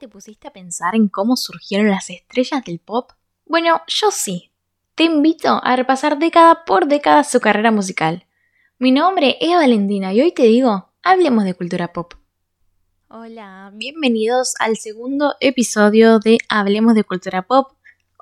te 0.00 0.08
pusiste 0.08 0.48
a 0.48 0.52
pensar 0.52 0.94
en 0.96 1.08
cómo 1.08 1.36
surgieron 1.36 1.90
las 1.90 2.08
estrellas 2.08 2.64
del 2.64 2.78
pop? 2.78 3.12
Bueno, 3.44 3.82
yo 3.86 4.10
sí. 4.10 4.50
Te 4.94 5.04
invito 5.04 5.60
a 5.62 5.76
repasar 5.76 6.18
década 6.18 6.64
por 6.64 6.86
década 6.86 7.22
su 7.22 7.38
carrera 7.38 7.70
musical. 7.70 8.24
Mi 8.78 8.92
nombre 8.92 9.36
es 9.42 9.50
Valentina 9.50 10.14
y 10.14 10.22
hoy 10.22 10.32
te 10.32 10.44
digo, 10.44 10.88
hablemos 11.02 11.44
de 11.44 11.52
cultura 11.52 11.92
pop. 11.92 12.14
Hola, 13.08 13.70
bienvenidos 13.74 14.54
al 14.58 14.78
segundo 14.78 15.34
episodio 15.38 16.18
de 16.18 16.38
Hablemos 16.48 16.94
de 16.94 17.04
cultura 17.04 17.42
pop. 17.42 17.72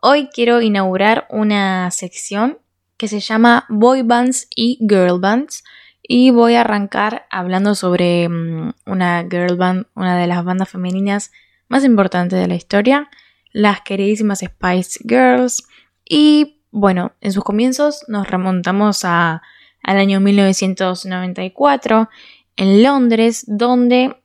Hoy 0.03 0.31
quiero 0.35 0.61
inaugurar 0.61 1.29
una 1.31 1.93
sección 1.93 2.59
que 2.97 3.07
se 3.07 3.21
llama 3.21 3.67
Boy 3.69 4.03
Bands 4.03 4.49
y 4.57 4.79
Girl 4.81 5.21
Bands 5.21 5.63
y 6.03 6.33
voy 6.33 6.55
a 6.55 6.63
arrancar 6.63 7.27
hablando 7.31 7.77
sobre 7.77 8.29
mm, 8.29 8.73
una 8.87 9.25
girl 9.31 9.57
band, 9.57 9.87
una 9.95 10.19
de 10.19 10.27
las 10.27 10.45
bandas 10.45 10.69
femeninas 10.69 11.31
más 11.69 11.85
importantes 11.85 12.39
de 12.39 12.49
la 12.49 12.55
historia, 12.55 13.11
las 13.53 13.81
queridísimas 13.83 14.41
Spice 14.41 15.01
Girls. 15.07 15.67
Y 16.05 16.63
bueno, 16.71 17.13
en 17.21 17.33
sus 17.33 17.45
comienzos 17.45 18.05
nos 18.09 18.29
remontamos 18.29 19.05
a, 19.05 19.43
al 19.83 19.97
año 19.97 20.21
1994 20.21 22.09
en 22.57 22.83
Londres, 22.83 23.45
donde 23.47 24.17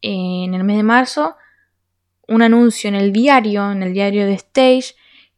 en 0.00 0.54
el 0.54 0.64
mes 0.64 0.76
de 0.76 0.82
marzo 0.82 1.36
un 2.26 2.42
anuncio 2.42 2.88
en 2.88 2.94
el 2.94 3.12
diario, 3.12 3.70
en 3.70 3.82
el 3.82 3.92
diario 3.92 4.26
de 4.26 4.34
Stage, 4.34 4.94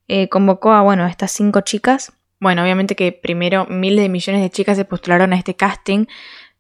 eh, 0.09 0.29
convocó 0.29 0.73
a 0.73 0.83
bueno, 0.83 1.05
a 1.05 1.09
estas 1.09 1.31
cinco 1.31 1.61
chicas 1.61 2.13
bueno, 2.41 2.63
obviamente 2.63 2.97
que 2.97 3.13
primero 3.13 3.67
miles 3.67 4.03
de 4.03 4.09
millones 4.09 4.41
de 4.41 4.51
chicas 4.51 4.79
se 4.79 4.87
postularon 4.87 5.35
a 5.35 5.37
este 5.37 5.55
casting 5.55 6.07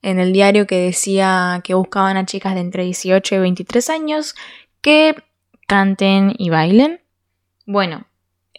en 0.02 0.18
el 0.18 0.32
diario 0.32 0.66
que 0.66 0.76
decía 0.76 1.60
que 1.64 1.72
buscaban 1.74 2.18
a 2.18 2.26
chicas 2.26 2.54
de 2.54 2.60
entre 2.60 2.84
18 2.84 3.34
y 3.34 3.38
23 3.38 3.88
años 3.90 4.34
que 4.80 5.14
canten 5.66 6.34
y 6.36 6.50
bailen. 6.50 7.00
Bueno, 7.66 8.06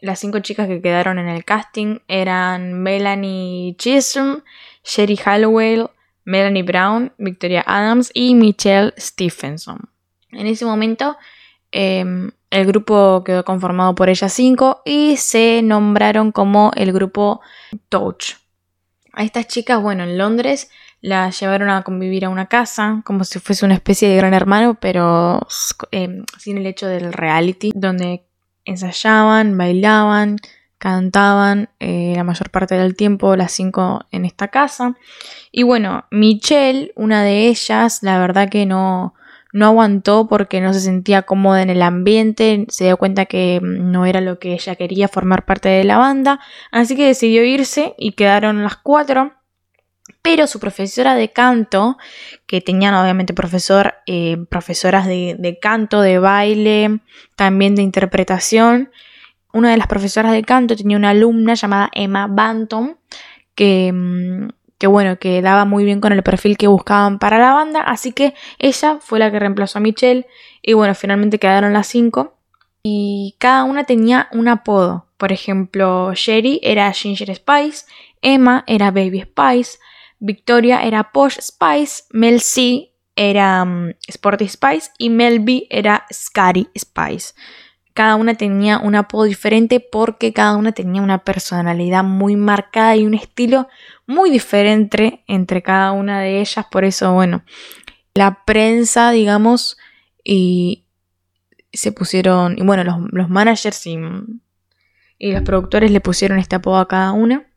las 0.02 0.20
cinco 0.20 0.40
chicas 0.40 0.68
que 0.68 0.82
quedaron 0.82 1.20
en 1.20 1.28
el 1.28 1.46
casting 1.46 2.00
eran 2.08 2.82
Melanie 2.82 3.76
Chisholm, 3.78 4.44
Sherry 4.84 5.18
Hallowell, 5.18 5.90
Melanie 6.26 6.64
Brown, 6.64 7.14
Victoria 7.18 7.64
Adams 7.66 8.12
y 8.14 8.36
Michelle 8.36 8.94
Stephenson. 8.98 9.90
En 10.32 10.48
ese 10.48 10.66
momento 10.66 11.18
em, 11.72 12.32
el 12.50 12.66
grupo 12.66 13.24
quedó 13.24 13.46
conformado 13.46 13.96
por 13.96 14.10
ellas 14.10 14.34
cinco 14.34 14.82
y 14.86 15.18
se 15.18 15.62
nombraron 15.64 16.32
como 16.32 16.72
el 16.76 16.94
grupo 16.94 17.42
Touch. 17.90 18.36
A 19.14 19.24
estas 19.24 19.48
chicas, 19.48 19.82
bueno, 19.82 20.04
en 20.04 20.18
Londres 20.18 20.72
las 21.02 21.40
llevaron 21.40 21.70
a 21.70 21.82
convivir 21.82 22.26
a 22.26 22.30
una 22.30 22.46
casa, 22.46 23.02
como 23.04 23.24
si 23.24 23.40
fuese 23.40 23.66
una 23.66 23.74
especie 23.74 24.08
de 24.08 24.18
gran 24.18 24.34
hermano, 24.34 24.76
pero 24.80 25.40
em, 25.92 26.24
sin 26.38 26.58
el 26.58 26.66
hecho 26.68 26.88
del 26.88 27.12
reality, 27.12 27.72
donde 27.76 28.26
ensayaban, 28.66 29.58
bailaban, 29.58 30.38
cantaban 30.78 31.70
eh, 31.80 32.14
la 32.16 32.24
mayor 32.24 32.50
parte 32.50 32.76
del 32.76 32.96
tiempo 32.96 33.36
las 33.36 33.52
cinco 33.52 34.06
en 34.12 34.26
esta 34.26 34.48
casa. 34.50 34.96
Y 35.52 35.64
bueno, 35.64 36.06
Michelle, 36.12 36.92
una 36.96 37.24
de 37.24 37.48
ellas, 37.48 38.04
la 38.04 38.20
verdad 38.20 38.50
que 38.50 38.66
no, 38.66 39.14
no 39.54 39.66
aguantó 39.66 40.28
porque 40.28 40.62
no 40.62 40.74
se 40.74 40.80
sentía 40.80 41.24
cómoda 41.24 41.62
en 41.62 41.70
el 41.70 41.82
ambiente, 41.82 42.66
se 42.70 42.86
dio 42.86 42.98
cuenta 42.98 43.26
que 43.26 43.60
no 43.62 44.06
era 44.06 44.22
lo 44.22 44.40
que 44.40 44.54
ella 44.54 44.76
quería 44.76 45.08
formar 45.08 45.46
parte 45.46 45.70
de 45.70 45.84
la 45.84 45.98
banda, 45.98 46.40
así 46.72 46.96
que 46.96 47.08
decidió 47.08 47.44
irse 47.44 47.94
y 47.98 48.14
quedaron 48.14 48.64
las 48.64 48.78
cuatro. 48.78 49.34
Pero 50.22 50.48
su 50.48 50.60
profesora 50.60 51.16
de 51.16 51.32
canto, 51.32 51.98
que 52.48 52.62
tenían 52.62 52.94
obviamente 52.94 53.34
profesor, 53.34 53.96
eh, 54.08 54.38
profesoras 54.50 55.06
de, 55.08 55.36
de 55.38 55.60
canto, 55.60 56.02
de 56.02 56.20
baile, 56.20 57.00
también 57.36 57.76
de 57.76 57.82
interpretación, 57.82 58.92
una 59.54 59.72
de 59.72 59.78
las 59.78 59.88
profesoras 59.88 60.32
de 60.32 60.44
canto 60.44 60.76
tenía 60.76 60.98
una 60.98 61.10
alumna 61.10 61.54
llamada 61.54 61.90
Emma 61.94 62.28
Banton, 62.28 62.98
que 63.56 63.92
mm, 63.94 64.48
que 64.82 64.88
bueno, 64.88 65.20
que 65.20 65.44
daba 65.44 65.64
muy 65.64 65.86
bien 65.86 66.02
con 66.02 66.12
el 66.12 66.24
perfil 66.24 66.58
que 66.58 66.66
buscaban 66.66 67.20
para 67.20 67.38
la 67.38 67.54
banda, 67.54 67.82
así 67.82 68.14
que 68.14 68.34
ella 68.58 68.98
fue 69.00 69.20
la 69.20 69.32
que 69.32 69.38
reemplazó 69.38 69.78
a 69.78 69.82
Michelle 69.82 70.26
y 70.64 70.74
bueno, 70.74 70.96
finalmente 70.96 71.38
quedaron 71.38 71.72
las 71.72 71.86
cinco 71.86 72.40
y 72.82 73.36
cada 73.38 73.64
una 73.64 73.84
tenía 73.84 74.28
un 74.32 74.48
apodo. 74.48 75.06
Por 75.18 75.32
ejemplo, 75.32 76.16
Sherry 76.16 76.60
era 76.64 76.92
Ginger 76.94 77.36
Spice, 77.36 77.86
Emma 78.24 78.64
era 78.66 78.90
Baby 78.90 79.22
Spice, 79.22 79.78
Victoria 80.22 80.84
era 80.84 81.12
Posh 81.12 81.40
Spice, 81.42 82.04
Mel 82.12 82.42
C 82.42 82.94
era 83.16 83.66
mm, 83.66 83.96
Sporty 84.08 84.48
Spice 84.48 84.92
y 85.00 85.10
Mel 85.10 85.40
B 85.40 85.68
era 85.70 86.06
Scary 86.14 86.70
Spice. 86.78 87.34
Cada 87.94 88.16
una 88.16 88.36
tenía 88.36 88.78
un 88.78 88.96
apodo 88.96 89.24
diferente 89.24 89.80
porque 89.80 90.32
cada 90.32 90.56
una 90.56 90.72
tenía 90.74 91.02
una 91.02 91.24
personalidad 91.24 92.04
muy 92.04 92.36
marcada 92.36 92.96
y 92.96 93.06
un 93.06 93.16
estilo 93.16 93.68
muy 94.06 94.30
diferente 94.30 95.24
entre 95.28 95.64
cada 95.64 95.92
una 95.92 96.22
de 96.22 96.40
ellas. 96.40 96.66
Por 96.72 96.86
eso, 96.86 97.14
bueno, 97.14 97.44
la 98.14 98.46
prensa, 98.46 99.10
digamos, 99.10 99.78
y 100.24 100.86
se 101.74 101.92
pusieron, 101.92 102.58
y 102.60 102.62
bueno, 102.62 102.84
los, 103.12 103.30
managers 103.30 103.88
y, 103.88 103.98
y 105.18 105.32
los 105.32 105.42
productores 105.42 105.90
le 105.90 106.00
pusieron 106.00 106.38
este 106.38 106.58
apodo 106.58 106.78
a 106.78 106.88
cada 106.88 107.12
una. 107.12 107.51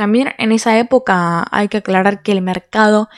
También 0.00 0.32
en 0.38 0.50
esa 0.50 0.78
época 0.78 1.44
hay 1.50 1.68
que 1.68 1.76
aclarar 1.76 2.22
que 2.22 2.32
el 2.32 2.40
mercado 2.40 3.10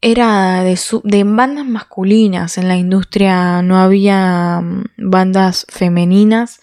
era 0.00 0.62
de, 0.62 1.24
bandas 1.24 1.66
masculinas. 1.66 2.56
En 2.56 2.68
la 2.68 2.76
industria 2.76 3.62
no 3.62 3.78
había 3.78 4.60
mm, 4.60 4.84
bandas 4.96 5.66
femeninas, 5.68 6.60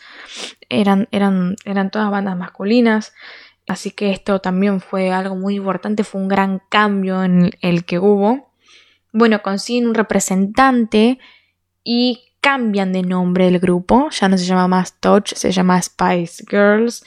eran, 0.70 1.10
eran, 1.12 1.58
eran 1.66 1.92
todas 1.92 2.10
bandas 2.10 2.38
masculinas. 2.38 3.12
Así 3.68 3.92
que 3.92 4.12
esto 4.12 4.40
también 4.40 4.80
fue 4.80 5.12
algo 5.12 5.36
muy 5.36 5.56
importante, 5.56 6.06
fue 6.06 6.22
un 6.22 6.30
gran 6.30 6.62
cambio 6.70 7.22
en 7.22 7.52
el 7.60 7.84
que 7.84 8.00
hubo. 8.00 8.54
Bueno, 9.12 9.42
consiguen 9.42 9.90
un 9.90 9.96
representante 9.96 11.20
y 11.84 12.22
cambian 12.40 12.94
de 12.94 13.04
nombre 13.04 13.50
el 13.50 13.60
grupo. 13.60 14.10
Ya 14.12 14.30
no 14.30 14.38
se 14.38 14.46
llama 14.46 14.70
más 14.70 15.02
Touch, 15.02 15.34
se 15.34 15.52
llama 15.52 15.82
Spice 15.82 16.46
Girls. 16.50 17.04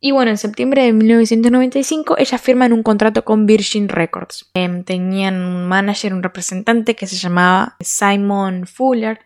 Y 0.00 0.12
bueno, 0.12 0.30
en 0.30 0.38
septiembre 0.38 0.84
de 0.84 0.92
1995 0.92 2.16
ellas 2.18 2.40
firman 2.40 2.72
un 2.72 2.82
contrato 2.82 3.24
con 3.24 3.46
Virgin 3.46 3.88
Records. 3.88 4.48
Em, 4.54 4.84
tenían 4.84 5.42
un 5.42 5.66
manager, 5.66 6.14
un 6.14 6.22
representante 6.22 6.94
que 6.94 7.06
se 7.06 7.16
llamaba 7.16 7.76
Simon 7.80 8.66
Fuller. 8.66 9.20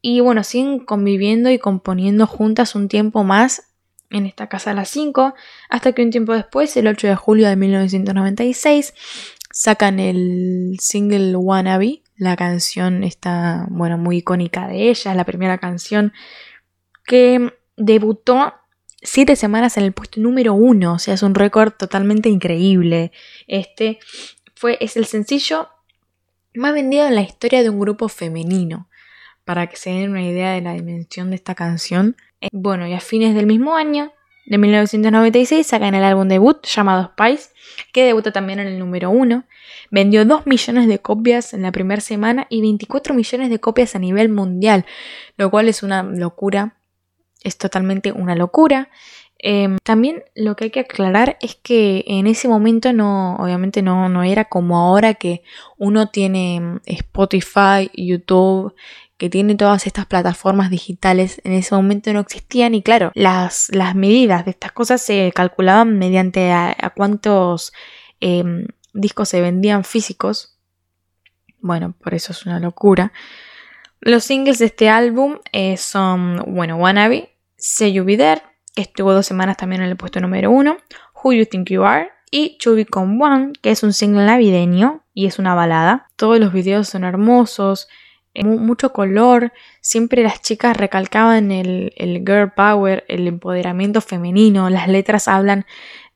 Y 0.00 0.20
bueno, 0.20 0.44
siguen 0.44 0.80
conviviendo 0.80 1.50
y 1.50 1.58
componiendo 1.58 2.26
juntas 2.26 2.74
un 2.74 2.88
tiempo 2.88 3.24
más 3.24 3.72
en 4.10 4.26
esta 4.26 4.48
casa 4.48 4.72
a 4.72 4.74
las 4.74 4.90
5, 4.90 5.34
hasta 5.70 5.92
que 5.92 6.02
un 6.02 6.10
tiempo 6.10 6.34
después, 6.34 6.76
el 6.76 6.86
8 6.86 7.08
de 7.08 7.16
julio 7.16 7.48
de 7.48 7.56
1996, 7.56 8.94
sacan 9.50 9.98
el 9.98 10.76
single 10.80 11.34
Wannabe, 11.36 12.02
la 12.16 12.36
canción 12.36 13.04
está, 13.04 13.66
bueno, 13.70 13.98
muy 13.98 14.18
icónica 14.18 14.68
de 14.68 14.90
ella, 14.90 15.14
la 15.14 15.24
primera 15.24 15.58
canción 15.58 16.12
que 17.04 17.52
debutó 17.76 18.54
siete 19.02 19.36
semanas 19.36 19.76
en 19.76 19.84
el 19.84 19.92
puesto 19.92 20.20
número 20.20 20.54
uno, 20.54 20.94
o 20.94 20.98
sea, 20.98 21.14
es 21.14 21.22
un 21.22 21.34
récord 21.34 21.72
totalmente 21.72 22.28
increíble. 22.28 23.12
Este 23.46 23.98
fue, 24.54 24.78
es 24.80 24.96
el 24.96 25.06
sencillo 25.06 25.68
más 26.54 26.72
vendido 26.72 27.06
en 27.06 27.14
la 27.14 27.22
historia 27.22 27.62
de 27.62 27.70
un 27.70 27.80
grupo 27.80 28.08
femenino. 28.08 28.88
Para 29.44 29.66
que 29.66 29.76
se 29.76 29.90
den 29.90 30.10
una 30.10 30.22
idea 30.22 30.52
de 30.52 30.60
la 30.60 30.74
dimensión 30.74 31.30
de 31.30 31.36
esta 31.36 31.56
canción. 31.56 32.16
Eh, 32.40 32.48
bueno, 32.52 32.86
y 32.86 32.92
a 32.92 33.00
fines 33.00 33.34
del 33.34 33.46
mismo 33.46 33.74
año, 33.74 34.12
de 34.46 34.58
1996, 34.58 35.66
sacan 35.66 35.94
el 35.94 36.04
álbum 36.04 36.28
debut 36.28 36.64
llamado 36.64 37.12
Spice, 37.12 37.50
que 37.92 38.04
debuta 38.04 38.32
también 38.32 38.60
en 38.60 38.68
el 38.68 38.78
número 38.78 39.10
uno. 39.10 39.44
Vendió 39.90 40.24
2 40.24 40.46
millones 40.46 40.86
de 40.86 41.00
copias 41.00 41.54
en 41.54 41.62
la 41.62 41.72
primera 41.72 42.00
semana 42.00 42.46
y 42.50 42.60
24 42.60 43.14
millones 43.14 43.50
de 43.50 43.58
copias 43.58 43.96
a 43.96 43.98
nivel 43.98 44.28
mundial, 44.28 44.86
lo 45.36 45.50
cual 45.50 45.68
es 45.68 45.82
una 45.82 46.02
locura 46.02 46.76
es 47.44 47.58
totalmente 47.58 48.12
una 48.12 48.34
locura. 48.34 48.88
Em, 49.44 49.78
también 49.82 50.22
lo 50.36 50.54
que 50.54 50.64
hay 50.64 50.70
que 50.70 50.80
aclarar 50.80 51.36
es 51.40 51.56
que 51.56 52.04
en 52.06 52.28
ese 52.28 52.46
momento 52.46 52.92
no, 52.92 53.34
obviamente 53.36 53.82
no, 53.82 54.08
no 54.08 54.22
era 54.22 54.44
como 54.44 54.78
ahora 54.78 55.14
que 55.14 55.42
uno 55.78 56.10
tiene 56.10 56.56
em, 56.56 56.80
Spotify, 56.86 57.90
YouTube, 57.92 58.72
que 59.16 59.28
tiene 59.28 59.56
todas 59.56 59.86
estas 59.86 60.06
plataformas 60.06 60.70
digitales. 60.70 61.40
En 61.44 61.52
ese 61.52 61.74
momento 61.74 62.12
no 62.12 62.20
existían 62.20 62.74
y 62.74 62.82
claro, 62.82 63.10
las, 63.14 63.68
las 63.72 63.96
medidas 63.96 64.44
de 64.44 64.52
estas 64.52 64.70
cosas 64.72 65.02
se 65.02 65.32
calculaban 65.34 65.98
mediante 65.98 66.52
a, 66.52 66.92
cuántos 66.96 67.72
em, 68.20 68.66
discos 68.92 69.28
se 69.28 69.40
vendían 69.40 69.82
físicos. 69.82 70.56
Bueno, 71.60 71.94
por 72.00 72.14
eso 72.14 72.32
es 72.32 72.46
una 72.46 72.60
locura. 72.60 73.12
Los 74.00 74.24
singles 74.24 74.58
de 74.58 74.66
este 74.66 74.88
álbum 74.88 75.38
eh, 75.52 75.76
son, 75.76 76.42
bueno, 76.48 76.76
Wannabe, 76.76 77.31
Say 77.64 77.92
You 77.92 78.04
que 78.04 78.42
estuvo 78.74 79.12
dos 79.12 79.24
semanas 79.24 79.56
también 79.56 79.82
en 79.82 79.88
el 79.88 79.96
puesto 79.96 80.18
número 80.18 80.50
uno, 80.50 80.78
Who 81.22 81.32
You 81.32 81.46
Think 81.46 81.70
You 81.70 81.84
Are 81.84 82.10
y 82.28 82.58
To 82.58 82.74
Become 82.74 83.24
One, 83.24 83.52
que 83.62 83.70
es 83.70 83.84
un 83.84 83.92
single 83.92 84.26
navideño 84.26 85.04
y 85.14 85.26
es 85.26 85.38
una 85.38 85.54
balada. 85.54 86.08
Todos 86.16 86.40
los 86.40 86.52
videos 86.52 86.88
son 86.88 87.04
hermosos, 87.04 87.86
mucho 88.34 88.92
color, 88.92 89.52
siempre 89.80 90.24
las 90.24 90.42
chicas 90.42 90.76
recalcaban 90.76 91.52
el, 91.52 91.92
girl 92.26 92.50
power, 92.50 93.04
el 93.06 93.28
empoderamiento 93.28 94.00
femenino, 94.00 94.68
las 94.68 94.88
letras 94.88 95.28
hablan 95.28 95.64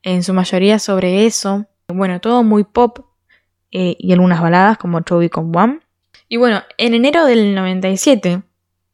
en 0.02 0.24
su 0.24 0.34
mayoría 0.34 0.80
sobre 0.80 1.26
eso. 1.26 1.66
Bueno, 1.86 2.20
todo 2.20 2.42
muy 2.42 2.64
pop 2.64 3.06
eh, 3.70 3.94
y 4.00 4.12
algunas 4.12 4.42
baladas 4.42 4.78
como 4.78 5.02
Toby 5.02 5.28
con 5.28 5.54
One. 5.54 5.78
Y 6.28 6.38
bueno, 6.38 6.64
en 6.76 6.94
enero 6.94 7.24
del 7.24 7.54
97, 7.54 8.42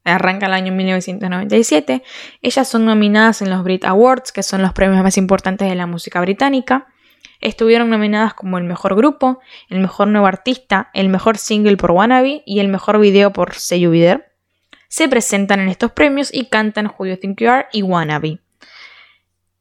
arranca 0.05 0.47
el 0.47 0.53
año 0.53 0.73
1997, 0.73 2.03
ellas 2.43 2.69
son 2.69 2.85
nominadas 2.85 3.43
en 3.43 3.51
los 3.51 3.63
Brit 3.63 3.85
Awards, 3.85 4.33
que 4.33 4.43
son 4.43 4.63
los 4.63 4.73
premios 4.73 5.03
más 5.03 5.17
importantes 5.17 5.69
de 5.69 5.75
la 5.75 5.87
música 5.87 6.21
británica. 6.21 6.87
Estuvieron 7.41 7.91
nominadas 7.91 8.35
como 8.35 8.59
el 8.59 8.65
mejor 8.65 8.95
grupo, 8.95 9.41
el 9.69 9.81
mejor 9.81 10.09
nuevo 10.09 10.27
artista, 10.27 10.91
el 10.95 11.09
mejor 11.09 11.39
single 11.39 11.77
por 11.77 11.91
Wannabe 11.91 12.43
y 12.47 12.61
el 12.61 12.69
mejor 12.69 13.01
video 13.01 13.33
por 13.33 13.55
Say 13.55 13.81
You 13.81 13.93
Se 14.89 15.09
presentan 15.09 15.61
en 15.61 15.69
estos 15.69 15.93
premios 15.93 16.33
y 16.33 16.47
cantan 16.47 16.87
Who 16.87 17.07
You 17.07 17.17
Think 17.17 17.41
You 17.41 17.51
Are 17.51 17.67
y 17.73 17.83
Wannabe. 17.83 18.39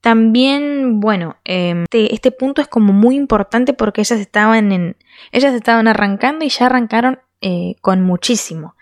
También, 0.02 1.00
bueno, 1.00 1.38
em, 1.44 1.84
este, 1.84 2.14
este, 2.14 2.32
punto 2.32 2.62
es 2.62 2.68
como 2.68 2.92
muy 2.92 3.16
importante 3.16 3.74
porque 3.74 4.02
ellas 4.02 4.20
estaban 4.20 4.72
en. 4.72 4.98
Ellas 5.32 5.54
estaban 5.54 5.88
arrancando 5.88 6.44
y 6.44 6.50
ya 6.50 6.66
arrancaron 6.66 7.20
eh, 7.42 7.76
con 7.82 8.02
muchísimo. 8.02 8.76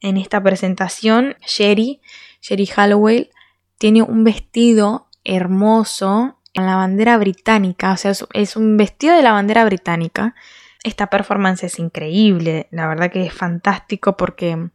En 0.00 0.16
esta 0.16 0.42
presentación, 0.42 1.36
Sherry, 1.46 2.00
Sherry 2.40 2.66
Hallowell, 2.66 3.30
tiene 3.78 4.02
un 4.02 4.24
vestido 4.24 5.08
hermoso 5.24 6.38
en 6.54 6.66
la 6.66 6.76
bandera 6.76 7.16
británica, 7.18 7.92
o 7.92 7.96
sea, 7.96 8.12
es 8.32 8.56
un 8.56 8.76
vestido 8.76 9.14
de 9.14 9.22
la 9.22 9.32
bandera 9.32 9.64
británica. 9.64 10.34
Esta 10.82 11.08
performance 11.08 11.64
es 11.64 11.78
increíble, 11.78 12.68
la 12.70 12.88
verdad 12.88 13.10
que 13.10 13.24
es 13.24 13.32
fantástico 13.32 14.16
porque 14.16 14.70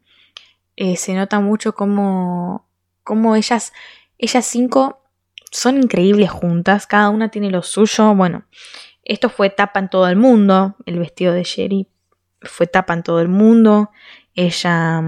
eh, 0.76 0.98
se 0.98 1.14
nota 1.14 1.40
mucho 1.40 1.74
como, 1.74 2.68
como 3.04 3.36
ellas, 3.36 3.74
ellas 4.18 4.46
cinco 4.46 5.02
son 5.52 5.78
increíbles 5.78 6.30
juntas, 6.30 6.86
cada 6.86 7.10
una 7.10 7.30
tiene 7.30 7.50
lo 7.50 7.64
suyo. 7.64 8.14
Bueno, 8.14 8.46
esto 9.04 9.30
fue 9.30 9.50
tapa 9.50 9.80
en 9.80 9.90
todo 9.90 10.08
el 10.08 10.18
mundo, 10.18 10.76
el 10.86 11.00
vestido 11.00 11.34
de 11.34 11.44
Sherry 11.44 11.88
fue 12.42 12.68
tapa 12.68 12.94
en 12.94 13.04
todo 13.04 13.22
el 13.22 13.30
mundo, 13.30 13.92
ella, 14.36 15.02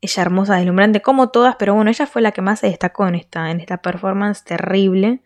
ella 0.00 0.22
hermosa, 0.22 0.56
deslumbrante, 0.56 1.00
como 1.00 1.30
todas, 1.30 1.56
pero 1.56 1.74
bueno, 1.74 1.90
ella 1.90 2.06
fue 2.06 2.22
la 2.22 2.32
que 2.32 2.42
más 2.42 2.60
se 2.60 2.66
destacó 2.66 3.08
en 3.08 3.14
esta, 3.14 3.50
en 3.50 3.60
esta 3.60 3.78
performance 3.78 4.44
terrible. 4.44 5.22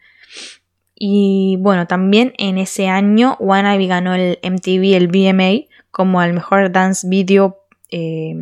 Y 0.95 1.57
bueno, 1.61 1.87
también 1.87 2.33
en 2.39 2.59
ese 2.59 2.89
año 2.89 3.37
Wannabe 3.41 3.87
ganó 3.87 4.15
el 4.15 4.39
MTV, 4.43 4.95
el 4.95 5.09
BMA, 5.09 5.67
como 5.91 6.23
el 6.23 6.33
mejor 6.33 6.71
dance 6.71 7.09
video 7.09 7.65
eh, 7.91 8.37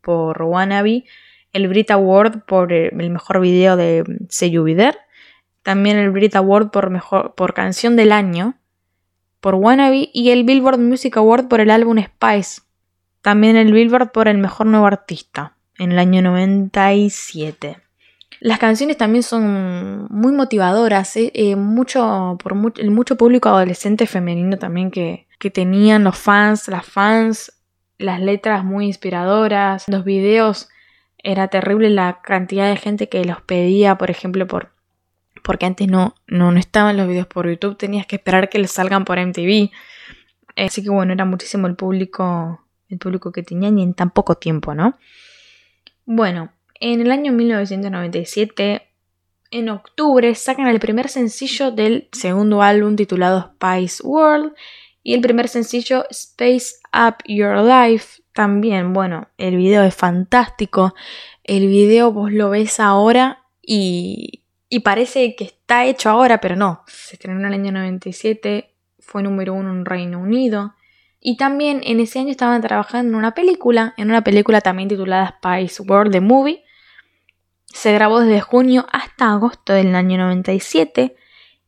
por 0.00 0.42
Wannabe 0.42 1.04
el 1.52 1.68
Brit 1.68 1.90
Award 1.90 2.44
por 2.44 2.72
eh, 2.72 2.90
el 2.98 3.10
mejor 3.10 3.40
video 3.40 3.76
de 3.76 4.04
You 4.40 4.66
también 5.62 5.98
el 5.98 6.10
Brit 6.10 6.36
Award 6.36 6.70
por, 6.70 6.90
mejor, 6.90 7.34
por 7.34 7.54
canción 7.54 7.96
del 7.96 8.12
año 8.12 8.54
por 9.40 9.54
Wannabe 9.54 10.10
y 10.12 10.30
el 10.30 10.44
Billboard 10.44 10.78
Music 10.78 11.16
Award 11.16 11.48
por 11.48 11.60
el 11.60 11.70
álbum 11.70 11.98
Spice. 12.02 12.62
También 13.22 13.56
el 13.56 13.72
Billboard 13.72 14.12
por 14.12 14.28
el 14.28 14.38
mejor 14.38 14.66
nuevo 14.66 14.86
artista 14.86 15.56
en 15.78 15.92
el 15.92 15.98
año 15.98 16.22
97. 16.22 17.78
Las 18.40 18.58
canciones 18.58 18.96
también 18.96 19.22
son 19.22 20.06
muy 20.10 20.32
motivadoras, 20.32 21.16
¿eh? 21.16 21.32
Eh, 21.34 21.56
mucho, 21.56 22.38
por 22.42 22.54
el 22.76 22.90
mucho 22.90 23.16
público 23.16 23.48
adolescente 23.48 24.06
femenino 24.06 24.58
también 24.58 24.90
que, 24.90 25.26
que 25.38 25.50
tenían 25.50 26.04
los 26.04 26.16
fans, 26.16 26.68
las 26.68 26.86
fans, 26.86 27.52
las 27.98 28.20
letras 28.20 28.64
muy 28.64 28.86
inspiradoras, 28.86 29.84
los 29.88 30.04
videos 30.04 30.68
era 31.18 31.48
terrible 31.48 31.90
la 31.90 32.20
cantidad 32.22 32.68
de 32.68 32.76
gente 32.76 33.08
que 33.08 33.24
los 33.24 33.40
pedía, 33.42 33.98
por 33.98 34.10
ejemplo, 34.10 34.46
por 34.46 34.70
porque 35.42 35.66
antes 35.66 35.88
no, 35.88 36.14
no, 36.26 36.52
no 36.52 36.58
estaban 36.58 36.96
los 36.96 37.08
videos 37.08 37.26
por 37.26 37.48
YouTube, 37.48 37.76
tenías 37.76 38.06
que 38.06 38.16
esperar 38.16 38.48
que 38.48 38.58
les 38.58 38.70
salgan 38.70 39.04
por 39.04 39.18
MTV. 39.18 39.70
Así 40.56 40.82
que 40.82 40.90
bueno, 40.90 41.12
era 41.12 41.24
muchísimo 41.24 41.66
el 41.66 41.76
público, 41.76 42.60
el 42.88 42.98
público 42.98 43.32
que 43.32 43.42
tenían 43.42 43.78
y 43.78 43.82
en 43.82 43.94
tan 43.94 44.10
poco 44.10 44.36
tiempo, 44.36 44.74
¿no? 44.74 44.98
Bueno, 46.04 46.52
en 46.80 47.00
el 47.00 47.10
año 47.10 47.32
1997, 47.32 48.82
en 49.50 49.68
octubre, 49.68 50.34
sacan 50.34 50.66
el 50.68 50.80
primer 50.80 51.08
sencillo 51.08 51.70
del 51.70 52.08
segundo 52.12 52.62
álbum 52.62 52.96
titulado 52.96 53.52
Spice 53.54 54.02
World 54.06 54.52
y 55.02 55.14
el 55.14 55.20
primer 55.20 55.48
sencillo 55.48 56.04
Space 56.10 56.76
Up 56.92 57.16
Your 57.26 57.56
Life 57.62 58.22
también, 58.38 58.92
bueno, 58.92 59.26
el 59.36 59.56
video 59.56 59.82
es 59.82 59.96
fantástico. 59.96 60.94
El 61.42 61.66
video 61.66 62.12
vos 62.12 62.30
lo 62.30 62.50
ves 62.50 62.78
ahora 62.78 63.42
y, 63.60 64.44
y 64.68 64.80
parece 64.80 65.34
que 65.34 65.42
está 65.42 65.86
hecho 65.86 66.08
ahora, 66.08 66.40
pero 66.40 66.54
no. 66.54 66.84
Se 66.86 67.16
estrenó 67.16 67.40
en 67.40 67.46
el 67.46 67.54
año 67.54 67.72
97, 67.72 68.74
fue 69.00 69.24
número 69.24 69.54
uno 69.54 69.72
en 69.72 69.84
Reino 69.84 70.20
Unido. 70.20 70.74
Y 71.20 71.36
también 71.36 71.80
en 71.84 72.00
ese 72.00 72.20
año 72.20 72.30
estaban 72.30 72.60
trabajando 72.62 73.10
en 73.10 73.16
una 73.16 73.34
película, 73.34 73.94
en 73.96 74.08
una 74.10 74.22
película 74.22 74.60
también 74.60 74.88
titulada 74.88 75.38
Spice 75.38 75.82
World 75.82 76.12
The 76.12 76.20
Movie. 76.20 76.64
Se 77.66 77.92
grabó 77.92 78.20
desde 78.20 78.40
junio 78.40 78.86
hasta 78.92 79.32
agosto 79.32 79.72
del 79.72 79.94
año 79.94 80.16
97, 80.16 81.16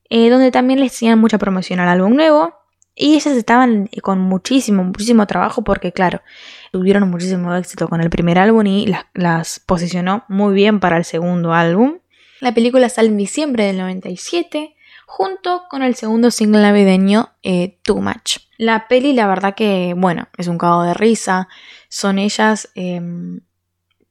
eh, 0.09 0.31
donde 0.31 0.51
también 0.51 0.81
le 0.81 0.87
hacían 0.87 1.19
mucha 1.19 1.39
promoción 1.39 1.81
al 1.81 1.89
álbum 1.89 2.15
nuevo. 2.15 2.55
Y 2.95 3.15
ellas 3.15 3.29
estaban 3.29 3.89
con 4.03 4.21
muchísimo, 4.21 4.85
muchísimo 4.85 5.27
trabajo 5.27 5.65
porque, 5.65 5.93
claro, 5.93 6.23
tuvieron 6.71 7.09
muchísimo 7.09 7.55
éxito 7.55 7.89
con 7.89 8.01
el 8.01 8.11
primer 8.11 8.39
álbum 8.39 8.67
y 8.67 8.95
las, 9.15 9.61
posicionó 9.61 10.25
muy 10.29 10.55
bien 10.55 10.81
para 10.81 10.97
el 10.97 11.05
segundo 11.05 11.55
álbum. 11.55 11.99
La 12.41 12.53
película 12.53 12.89
sale 12.89 13.09
en 13.09 13.17
diciembre 13.17 13.65
del 13.65 13.79
97 13.79 14.77
junto 15.11 15.65
con 15.69 15.83
el 15.83 15.97
segundo 15.97 16.31
single 16.31 16.63
navideño 16.63 17.31
eh, 17.43 17.81
Too 17.83 18.01
Much. 18.01 18.39
La 18.59 18.87
peli, 18.87 19.13
la 19.13 19.27
verdad 19.27 19.57
que, 19.57 19.93
bueno, 19.97 20.29
es 20.39 20.47
un 20.47 20.57
cago 20.57 20.85
de 20.85 20.95
risa. 20.95 21.49
Son 21.89 22.21
ellas 22.21 22.71
em, 22.77 23.41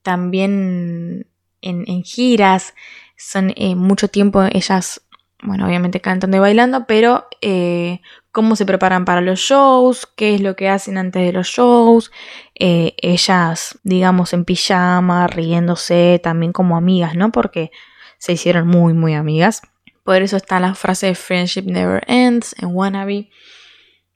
también 0.02 1.26
en, 1.62 2.04
giras. 2.04 2.74
Son 3.18 3.54
eh, 3.56 3.76
mucho 3.76 4.10
tiempo 4.10 4.44
ellas 4.52 5.02
bueno, 5.42 5.68
obviamente 5.68 6.02
cantando 6.02 6.36
y 6.36 6.42
bailando, 6.42 6.86
pero 6.86 7.30
eh, 7.42 8.02
cómo 8.34 8.58
se 8.58 8.66
preparan 8.66 9.06
para 9.06 9.22
los 9.22 9.40
shows, 9.40 10.06
qué 10.18 10.36
es 10.36 10.42
lo 10.42 10.58
que 10.58 10.68
hacen 10.68 10.98
antes 10.98 11.26
de 11.26 11.32
los 11.32 11.48
shows, 11.48 12.12
ellas, 12.56 13.80
digamos, 13.84 14.34
en 14.34 14.44
pijama, 14.44 15.28
riéndose, 15.28 16.20
también 16.22 16.52
como 16.52 16.76
amigas, 16.76 17.16
¿no? 17.16 17.32
Porque 17.32 17.72
se 18.18 18.34
hicieron 18.34 18.68
muy, 18.68 18.94
muy 18.94 19.14
amigas. 19.14 19.62
Por 20.10 20.24
eso 20.24 20.38
está 20.38 20.60
la 20.60 20.74
frase 20.74 21.06
de 21.06 21.14
Friendship 21.14 21.66
Never 21.68 22.02
Ends 22.08 22.56
en 22.60 22.70
Wannabe. 22.74 23.30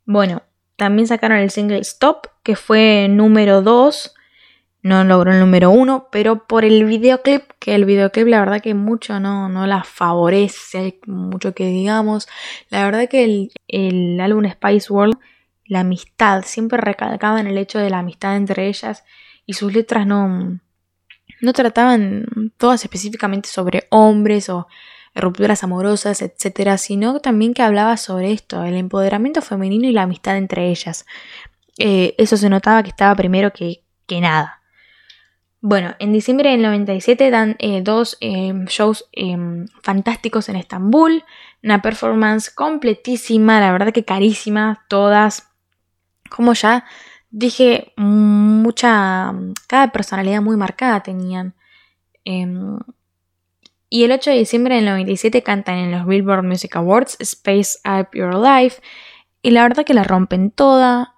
Bueno, 0.05 0.41
también 0.75 1.07
sacaron 1.07 1.38
el 1.38 1.51
single 1.51 1.77
Stop, 1.81 2.29
que 2.41 2.55
fue 2.55 3.05
número 3.07 3.62
2 3.62 4.15
no 4.81 5.03
logró 5.03 5.31
el 5.33 5.39
número 5.39 5.69
uno, 5.69 6.07
pero 6.12 6.47
por 6.47 6.65
el 6.65 6.85
videoclip, 6.85 7.43
que 7.59 7.75
el 7.75 7.85
videoclip 7.85 8.25
la 8.27 8.39
verdad 8.39 8.59
que 8.59 8.73
mucho 8.73 9.19
no, 9.19 9.50
no 9.50 9.67
la 9.67 9.83
favorece, 9.83 10.79
hay 10.79 11.00
mucho 11.05 11.53
que 11.53 11.67
digamos. 11.67 12.27
La 12.69 12.83
verdad 12.83 13.07
que 13.07 13.23
el, 13.23 13.51
el 13.67 14.19
álbum 14.19 14.50
Spice 14.50 14.91
World, 14.91 15.19
la 15.67 15.81
amistad, 15.81 16.41
siempre 16.43 16.79
recalcaba 16.79 17.39
en 17.39 17.45
el 17.45 17.59
hecho 17.59 17.77
de 17.77 17.91
la 17.91 18.00
amistad 18.00 18.35
entre 18.35 18.67
ellas 18.67 19.03
y 19.45 19.53
sus 19.53 19.71
letras 19.71 20.07
no, 20.07 20.59
no 21.39 21.53
trataban 21.53 22.51
todas 22.57 22.83
específicamente 22.83 23.47
sobre 23.47 23.85
hombres 23.91 24.50
o 24.50 24.67
rupturas 25.15 25.63
amorosas, 25.63 26.22
etcétera, 26.22 26.77
sino 26.77 27.20
también 27.20 27.53
que 27.53 27.62
hablaba 27.62 27.98
sobre 27.98 28.32
esto, 28.32 28.63
el 28.63 28.75
empoderamiento 28.75 29.41
femenino 29.41 29.88
y 29.88 29.91
la 29.91 30.03
amistad 30.03 30.38
entre 30.38 30.70
ellas. 30.70 31.05
Eh, 31.77 32.15
eso 32.17 32.38
se 32.38 32.50
notaba 32.50 32.84
que 32.84 32.89
estaba 32.89 33.15
primero 33.15 33.51
que, 33.53 33.84
que 34.05 34.22
nada. 34.22 34.62
Bueno, 35.65 35.96
en 36.00 36.12
diciembre 36.12 36.51
del 36.51 36.62
97 36.62 37.32
dan 37.32 37.55
eh, 37.60 37.82
dos 37.82 38.17
em, 38.20 38.65
shows 38.65 39.05
em, 39.13 39.65
fantásticos 39.82 40.50
en 40.50 40.58
Estambul, 40.58 41.24
una 41.63 41.82
performance 41.82 42.50
completísima, 42.50 43.62
la 43.62 43.72
verdad 43.72 43.93
que 43.93 44.03
carísima, 44.03 44.84
todas. 44.89 45.50
Como 46.29 46.53
ya 46.53 46.84
dije, 47.29 47.93
mucha, 47.96 49.34
cada 49.67 49.91
personalidad 49.93 50.41
muy 50.41 50.58
marcada 50.58 51.01
tenían. 51.01 51.55
Em, 53.93 54.00
y 54.00 54.03
el 54.05 54.12
8 54.12 54.31
de 54.31 54.38
diciembre 54.38 54.75
del 54.75 54.85
97 54.85 55.43
cantan 55.43 55.77
en 55.77 55.91
los 55.91 56.07
Billboard 56.07 56.43
Music 56.43 56.75
Awards 56.75 57.15
Space 57.19 57.77
Up 57.85 58.07
Your 58.13 58.33
Life. 58.35 58.81
Y 59.43 59.51
la 59.51 59.62
verdad 59.62 59.85
que 59.85 59.93
la 59.93 60.03
rompen 60.03 60.50
toda. 60.50 61.13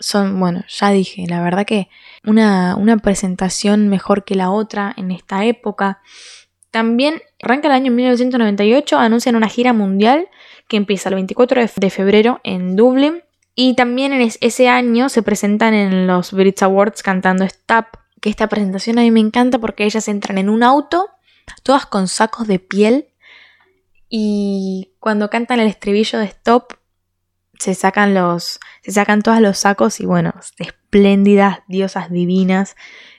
son, 0.00 0.40
bueno, 0.40 0.64
ya 0.68 0.90
dije, 0.90 1.26
la 1.28 1.42
verdad 1.42 1.66
que 1.66 1.88
una, 2.24 2.76
presentación 3.02 3.88
mejor 3.88 4.24
que 4.24 4.34
la 4.34 4.50
otra 4.50 4.94
en 4.96 5.10
esta 5.10 5.44
época. 5.44 6.00
También 6.70 7.20
arranca 7.42 7.68
el 7.68 7.74
año 7.74 7.92
1998, 7.92 8.98
anuncian 8.98 9.36
una 9.36 9.48
gira 9.48 9.72
mundial 9.72 10.28
que 10.66 10.76
empieza 10.76 11.10
el 11.10 11.14
24 11.16 11.62
de 11.76 11.90
febrero 11.90 12.40
en 12.42 12.74
Dublín 12.74 13.22
Y 13.54 13.74
también 13.74 14.12
en 14.12 14.28
ese 14.40 14.68
año 14.68 15.08
se 15.08 15.22
presentan 15.22 15.74
en 15.74 16.06
los 16.06 16.32
Brits 16.32 16.62
Awards 16.62 17.02
cantando 17.02 17.44
Stop, 17.44 17.86
que 18.20 18.30
esta 18.30 18.48
presentación 18.48 18.98
a 18.98 19.02
mí 19.02 19.10
me 19.10 19.20
encanta 19.20 19.58
porque 19.58 19.84
ellas 19.84 20.08
entran 20.08 20.38
en 20.38 20.48
un 20.48 20.64
auto, 20.64 21.13
todas 21.62 21.86
con 21.86 22.08
sacos 22.08 22.46
de 22.46 22.58
piel, 22.58 23.08
y 24.16 24.92
cuando 25.00 25.28
cantan 25.28 25.60
el 25.60 25.66
estribillo 25.66 26.20
de 26.20 26.26
Stop, 26.26 26.74
se 27.58 27.74
sacan 27.74 28.14
los, 28.14 28.60
se 28.82 28.92
sacan 28.92 29.22
todos 29.22 29.40
los 29.40 29.58
sacos 29.58 30.00
y 30.00 30.06
bueno, 30.06 30.34
espléndidas, 30.58 31.60
diosas 31.66 32.10
divinas. 32.10 32.76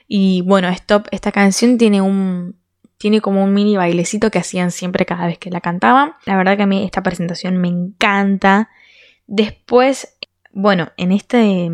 Y 0.08 0.42
bueno, 0.42 0.68
Stop, 0.68 1.08
esta 1.10 1.32
canción 1.32 1.76
tiene 1.76 2.00
un, 2.00 2.58
tiene 2.96 3.20
como 3.20 3.44
un 3.44 3.52
mini 3.52 3.76
bailecito 3.76 4.30
que 4.30 4.38
hacían 4.38 4.70
siempre 4.70 5.04
cada 5.04 5.26
vez 5.26 5.38
que 5.38 5.50
la 5.50 5.60
cantaban. 5.60 6.14
La 6.24 6.36
verdad 6.36 6.56
que 6.56 6.62
a 6.62 6.66
mí 6.66 6.82
esta 6.84 7.02
presentación 7.02 7.58
me 7.58 7.68
encanta. 7.68 8.70
Después, 9.26 10.16
bueno, 10.52 10.92
en 10.96 11.12
este 11.12 11.64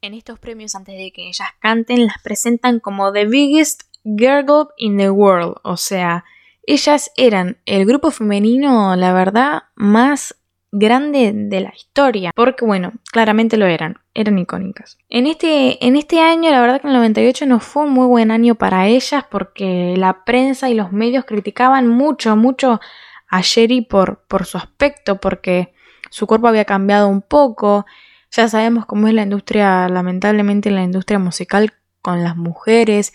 en 0.00 0.14
estos 0.14 0.38
premios 0.38 0.74
antes 0.74 0.96
de 0.96 1.12
que 1.12 1.28
ellas 1.28 1.48
canten 1.60 2.06
las 2.06 2.22
presentan 2.22 2.78
como 2.78 3.12
the 3.12 3.24
biggest 3.24 3.82
girl 4.16 4.68
in 4.76 4.96
the 4.96 5.10
world, 5.10 5.56
o 5.62 5.76
sea, 5.76 6.24
ellas 6.66 7.10
eran 7.16 7.58
el 7.66 7.86
grupo 7.86 8.10
femenino, 8.10 8.94
la 8.96 9.12
verdad, 9.12 9.62
más 9.74 10.34
grande 10.70 11.32
de 11.34 11.60
la 11.60 11.72
historia, 11.74 12.30
porque 12.34 12.64
bueno, 12.64 12.92
claramente 13.10 13.56
lo 13.56 13.66
eran, 13.66 14.00
eran 14.14 14.38
icónicas. 14.38 14.98
En 15.08 15.26
este, 15.26 15.84
en 15.86 15.96
este 15.96 16.20
año, 16.20 16.50
la 16.50 16.60
verdad 16.60 16.80
que 16.80 16.88
el 16.88 16.92
98 16.92 17.46
no 17.46 17.60
fue 17.60 17.84
un 17.84 17.92
muy 17.92 18.06
buen 18.06 18.30
año 18.30 18.54
para 18.54 18.86
ellas 18.86 19.24
porque 19.30 19.94
la 19.96 20.24
prensa 20.24 20.68
y 20.68 20.74
los 20.74 20.92
medios 20.92 21.24
criticaban 21.24 21.88
mucho, 21.88 22.36
mucho 22.36 22.80
a 23.28 23.40
Sherry 23.40 23.82
por, 23.82 24.24
por 24.28 24.44
su 24.44 24.58
aspecto, 24.58 25.20
porque 25.20 25.72
su 26.10 26.26
cuerpo 26.26 26.48
había 26.48 26.64
cambiado 26.64 27.08
un 27.08 27.22
poco. 27.22 27.86
Ya 28.30 28.48
sabemos 28.48 28.86
cómo 28.86 29.08
es 29.08 29.14
la 29.14 29.22
industria, 29.22 29.88
lamentablemente 29.88 30.70
la 30.70 30.82
industria 30.82 31.18
musical 31.18 31.72
con 32.02 32.22
las 32.22 32.36
mujeres. 32.36 33.12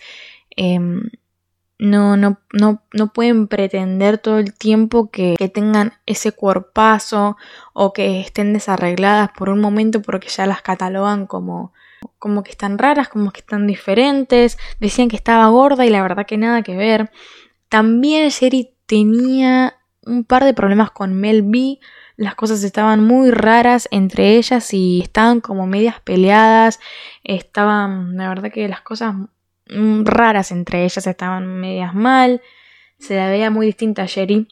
Em, 0.56 1.02
no, 1.78 2.16
no, 2.16 2.38
no, 2.52 2.82
no 2.92 3.12
pueden 3.12 3.48
pretender 3.48 4.18
todo 4.18 4.38
el 4.38 4.54
tiempo 4.54 5.10
que, 5.10 5.36
tengan 5.52 5.94
ese 6.06 6.32
cuerpazo 6.32 7.36
o 7.72 7.92
que 7.92 8.20
estén 8.20 8.52
desarregladas 8.52 9.30
por 9.36 9.48
un 9.48 9.60
momento 9.60 10.00
porque 10.00 10.28
ya 10.28 10.46
las 10.46 10.62
catalogan 10.62 11.26
como, 11.26 11.72
como 12.18 12.42
que 12.42 12.52
están 12.52 12.78
raras, 12.78 13.08
como 13.08 13.32
que 13.32 13.40
están 13.40 13.66
diferentes. 13.66 14.56
Decían 14.80 15.08
que 15.08 15.16
estaba 15.16 15.48
gorda 15.48 15.84
y 15.84 15.90
la 15.90 16.02
verdad 16.02 16.26
que 16.26 16.38
nada 16.38 16.62
que 16.62 16.76
ver. 16.76 17.10
También 17.68 18.28
Sherry 18.30 18.70
tenía 18.86 19.74
un 20.06 20.24
par 20.24 20.44
de 20.44 20.54
problemas 20.54 20.90
con 20.90 21.14
Mel 21.14 21.42
B. 21.42 21.80
Las 22.16 22.36
cosas 22.36 22.62
estaban 22.62 23.02
muy 23.02 23.32
raras 23.32 23.88
entre 23.90 24.36
ellas 24.36 24.72
y 24.72 25.00
estaban 25.02 25.40
como 25.40 25.66
medias 25.66 26.00
peleadas. 26.00 26.78
Estaban, 27.24 28.16
la 28.16 28.28
verdad 28.28 28.52
que 28.52 28.68
las 28.68 28.82
cosas 28.82 29.14
raras 29.66 30.50
entre 30.50 30.84
ellas, 30.84 31.06
estaban 31.06 31.46
medias 31.46 31.94
mal, 31.94 32.42
se 32.98 33.16
la 33.16 33.28
veía 33.28 33.50
muy 33.50 33.66
distinta 33.66 34.02
a 34.02 34.06
Sherry, 34.06 34.48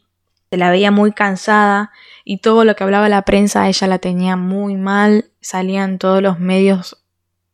se 0.49 0.57
la 0.57 0.69
veía 0.69 0.91
muy 0.91 1.11
cansada 1.11 1.91
y 2.23 2.37
todo 2.37 2.65
lo 2.65 2.75
que 2.75 2.83
hablaba 2.83 3.09
la 3.09 3.23
prensa 3.23 3.67
ella 3.67 3.87
la 3.87 3.99
tenía 3.99 4.35
muy 4.35 4.75
mal, 4.75 5.31
salían 5.41 5.97
todos 5.97 6.21
los 6.21 6.39
medios 6.39 7.03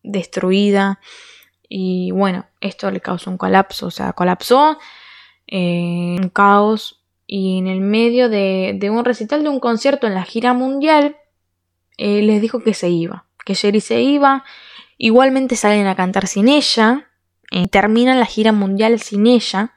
destruida 0.04 1.00
y 1.68 2.12
bueno, 2.12 2.48
esto 2.62 2.90
le 2.92 3.00
causó 3.00 3.30
un 3.30 3.38
colapso, 3.38 3.88
o 3.88 3.92
sea, 3.92 4.14
colapsó, 4.14 4.78
eh, 5.48 6.18
un 6.20 6.30
caos 6.30 7.04
y 7.26 7.60
en 7.60 7.68
el 7.68 7.80
medio 7.80 8.28
de, 8.28 8.78
un 8.92 9.06
recital 9.06 9.44
de 9.44 9.50
un 9.50 9.60
concierto 9.60 10.08
en 10.08 10.16
la 10.16 10.24
gira 10.24 10.54
mundial 10.54 11.18
eh, 11.98 12.22
les 12.22 12.42
dijo 12.42 12.62
que 12.64 12.74
se 12.74 12.90
iba, 12.90 13.26
que 13.46 13.54
Sherry 13.54 13.82
se 13.82 14.02
iba, 14.02 14.44
igualmente 14.98 15.56
salen 15.56 15.88
a 15.88 15.96
cantar 15.96 16.28
sin 16.28 16.48
ella, 16.48 17.09
y 17.52 17.68
terminan 17.68 18.20
la 18.20 18.26
gira 18.26 18.52
mundial 18.52 19.00
sin 19.00 19.28
ella. 19.28 19.74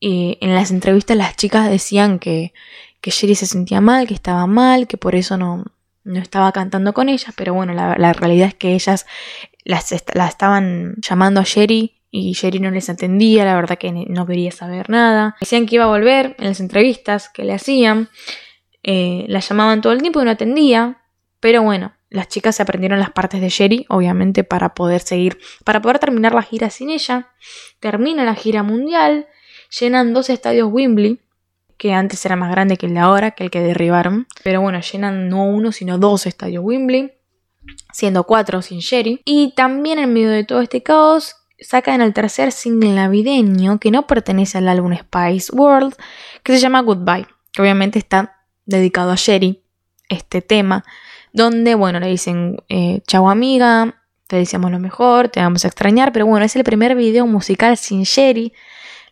en 0.00 0.54
las 0.54 0.70
entrevistas 0.70 1.16
las 1.16 1.36
chicas 1.36 1.70
decían 1.70 2.18
que, 2.18 2.52
que 3.00 3.10
Sherry 3.10 3.34
se 3.34 3.46
sentía 3.46 3.80
mal, 3.80 4.06
que 4.06 4.14
estaba 4.14 4.46
mal, 4.46 4.86
que 4.86 4.96
por 4.96 5.14
eso 5.14 5.36
no, 5.36 5.64
no 6.04 6.20
estaba 6.20 6.52
cantando 6.52 6.92
con 6.92 7.08
ellas, 7.08 7.34
pero 7.36 7.54
bueno, 7.54 7.72
la, 7.72 8.12
realidad 8.12 8.48
es 8.48 8.54
que 8.54 8.74
ellas 8.74 9.06
las, 9.64 9.92
estaban 9.92 10.96
llamando 11.00 11.40
a 11.40 11.44
Sherry 11.44 11.94
y 12.10 12.32
Sherry 12.32 12.60
no 12.60 12.70
les 12.70 12.90
atendía, 12.90 13.44
la 13.44 13.54
verdad 13.54 13.78
que 13.78 13.90
no 13.90 14.26
quería 14.26 14.52
saber 14.52 14.88
nada. 14.88 15.36
Decían 15.40 15.66
que 15.66 15.76
iba 15.76 15.84
a 15.84 15.88
volver 15.88 16.36
en 16.38 16.48
las 16.48 16.60
entrevistas 16.60 17.28
que 17.28 17.44
le 17.44 17.54
hacían, 17.54 18.10
eh, 18.82 19.24
la 19.28 19.40
llamaban 19.40 19.80
todo 19.80 19.92
el 19.92 20.00
tiempo 20.00 20.20
y 20.20 20.24
no 20.24 20.30
atendía, 20.30 21.02
pero 21.40 21.62
bueno, 21.62 21.92
las 22.14 22.28
chicas 22.28 22.54
se 22.54 22.62
aprendieron 22.62 23.00
las 23.00 23.10
partes 23.10 23.40
de 23.40 23.48
Sherry, 23.48 23.86
obviamente, 23.88 24.44
para 24.44 24.72
poder 24.72 25.00
seguir, 25.00 25.40
para 25.64 25.82
poder 25.82 25.98
terminar 25.98 26.32
la 26.32 26.42
gira 26.42 26.70
sin 26.70 26.90
ella. 26.90 27.32
Termina 27.80 28.22
la 28.22 28.36
gira 28.36 28.62
mundial, 28.62 29.26
llenan 29.80 30.14
dos 30.14 30.30
estadios 30.30 30.68
Wembley, 30.70 31.20
que 31.76 31.92
antes 31.92 32.24
era 32.24 32.36
más 32.36 32.52
grande 32.52 32.76
que 32.76 32.86
el 32.86 32.94
de 32.94 33.00
ahora, 33.00 33.32
que 33.32 33.42
el 33.42 33.50
que 33.50 33.60
derribaron. 33.62 34.28
Pero 34.44 34.60
bueno, 34.60 34.80
llenan 34.80 35.28
no 35.28 35.44
uno, 35.44 35.72
sino 35.72 35.98
dos 35.98 36.26
estadios 36.26 36.62
Wembley, 36.64 37.14
siendo 37.92 38.22
cuatro 38.22 38.62
sin 38.62 38.78
Sherry. 38.78 39.20
Y 39.24 39.52
también 39.56 39.98
en 39.98 40.12
medio 40.12 40.30
de 40.30 40.44
todo 40.44 40.60
este 40.60 40.84
caos, 40.84 41.34
sacan 41.58 42.00
el 42.00 42.14
tercer 42.14 42.52
single 42.52 42.94
navideño, 42.94 43.80
que 43.80 43.90
no 43.90 44.06
pertenece 44.06 44.58
al 44.58 44.68
álbum 44.68 44.94
Spice 44.96 45.52
World, 45.52 45.96
que 46.44 46.52
se 46.52 46.60
llama 46.60 46.80
Goodbye, 46.80 47.26
que 47.52 47.60
obviamente 47.60 47.98
está 47.98 48.36
dedicado 48.66 49.10
a 49.10 49.16
Sherry, 49.16 49.64
este 50.08 50.42
tema 50.42 50.84
donde, 51.34 51.74
bueno, 51.74 51.98
le 51.98 52.06
dicen, 52.06 52.58
eh, 52.68 53.02
chau 53.08 53.28
amiga, 53.28 53.96
te 54.28 54.36
deseamos 54.36 54.70
lo 54.70 54.78
mejor, 54.78 55.28
te 55.28 55.40
vamos 55.40 55.64
a 55.64 55.68
extrañar, 55.68 56.12
pero 56.12 56.26
bueno, 56.26 56.46
es 56.46 56.54
el 56.54 56.62
primer 56.62 56.94
video 56.94 57.26
musical 57.26 57.76
sin 57.76 58.04
Sherry. 58.04 58.52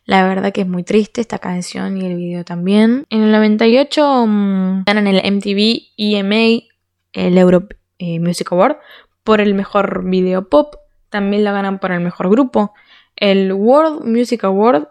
La 0.04 0.26
verdad 0.26 0.52
que 0.52 0.60
es 0.60 0.68
muy 0.68 0.84
triste 0.84 1.20
esta 1.20 1.40
canción 1.40 1.96
y 1.98 2.06
el 2.06 2.16
video 2.16 2.44
también. 2.44 3.06
En 3.10 3.24
el 3.24 3.32
98 3.32 4.26
mm, 4.26 4.84
ganan 4.84 5.08
el 5.08 5.32
MTV 5.32 5.82
EMA, 5.96 6.62
el 7.12 7.38
Europe 7.38 7.76
eh, 7.98 8.20
Music 8.20 8.52
Award, 8.52 8.76
por 9.24 9.40
el 9.40 9.54
mejor 9.54 10.04
video 10.04 10.48
pop. 10.48 10.76
También 11.10 11.42
lo 11.42 11.52
ganan 11.52 11.80
por 11.80 11.90
el 11.90 12.00
mejor 12.00 12.30
grupo. 12.30 12.72
El 13.16 13.52
World 13.52 14.04
Music 14.04 14.44
Award 14.44 14.86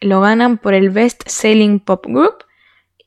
lo 0.00 0.20
ganan 0.20 0.58
por 0.58 0.74
el 0.74 0.90
Best 0.90 1.26
Selling 1.26 1.80
Pop 1.80 2.04
Group. 2.06 2.44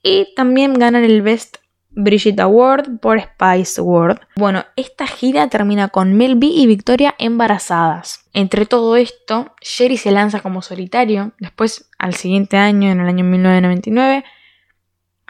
Y 0.02 0.34
también 0.36 0.74
ganan 0.74 1.04
el 1.04 1.22
Best 1.22 1.58
Brigitte 1.98 2.42
Award 2.42 3.00
por 3.00 3.20
Spice 3.20 3.82
World. 3.82 4.20
Bueno, 4.36 4.66
esta 4.76 5.08
gira 5.08 5.50
termina 5.50 5.88
con 5.88 6.14
Mel 6.14 6.36
B 6.36 6.46
y 6.46 6.68
Victoria 6.68 7.16
embarazadas. 7.18 8.30
Entre 8.34 8.68
todo 8.68 8.96
esto, 8.96 9.56
Sherry 9.62 9.98
se 9.98 10.12
lanza 10.12 10.42
como 10.42 10.62
solitario. 10.62 11.34
Después, 11.40 11.90
al 11.98 12.14
siguiente 12.14 12.58
año, 12.58 12.92
en 12.92 13.00
el 13.00 13.08
año 13.08 13.24
1999, 13.24 14.24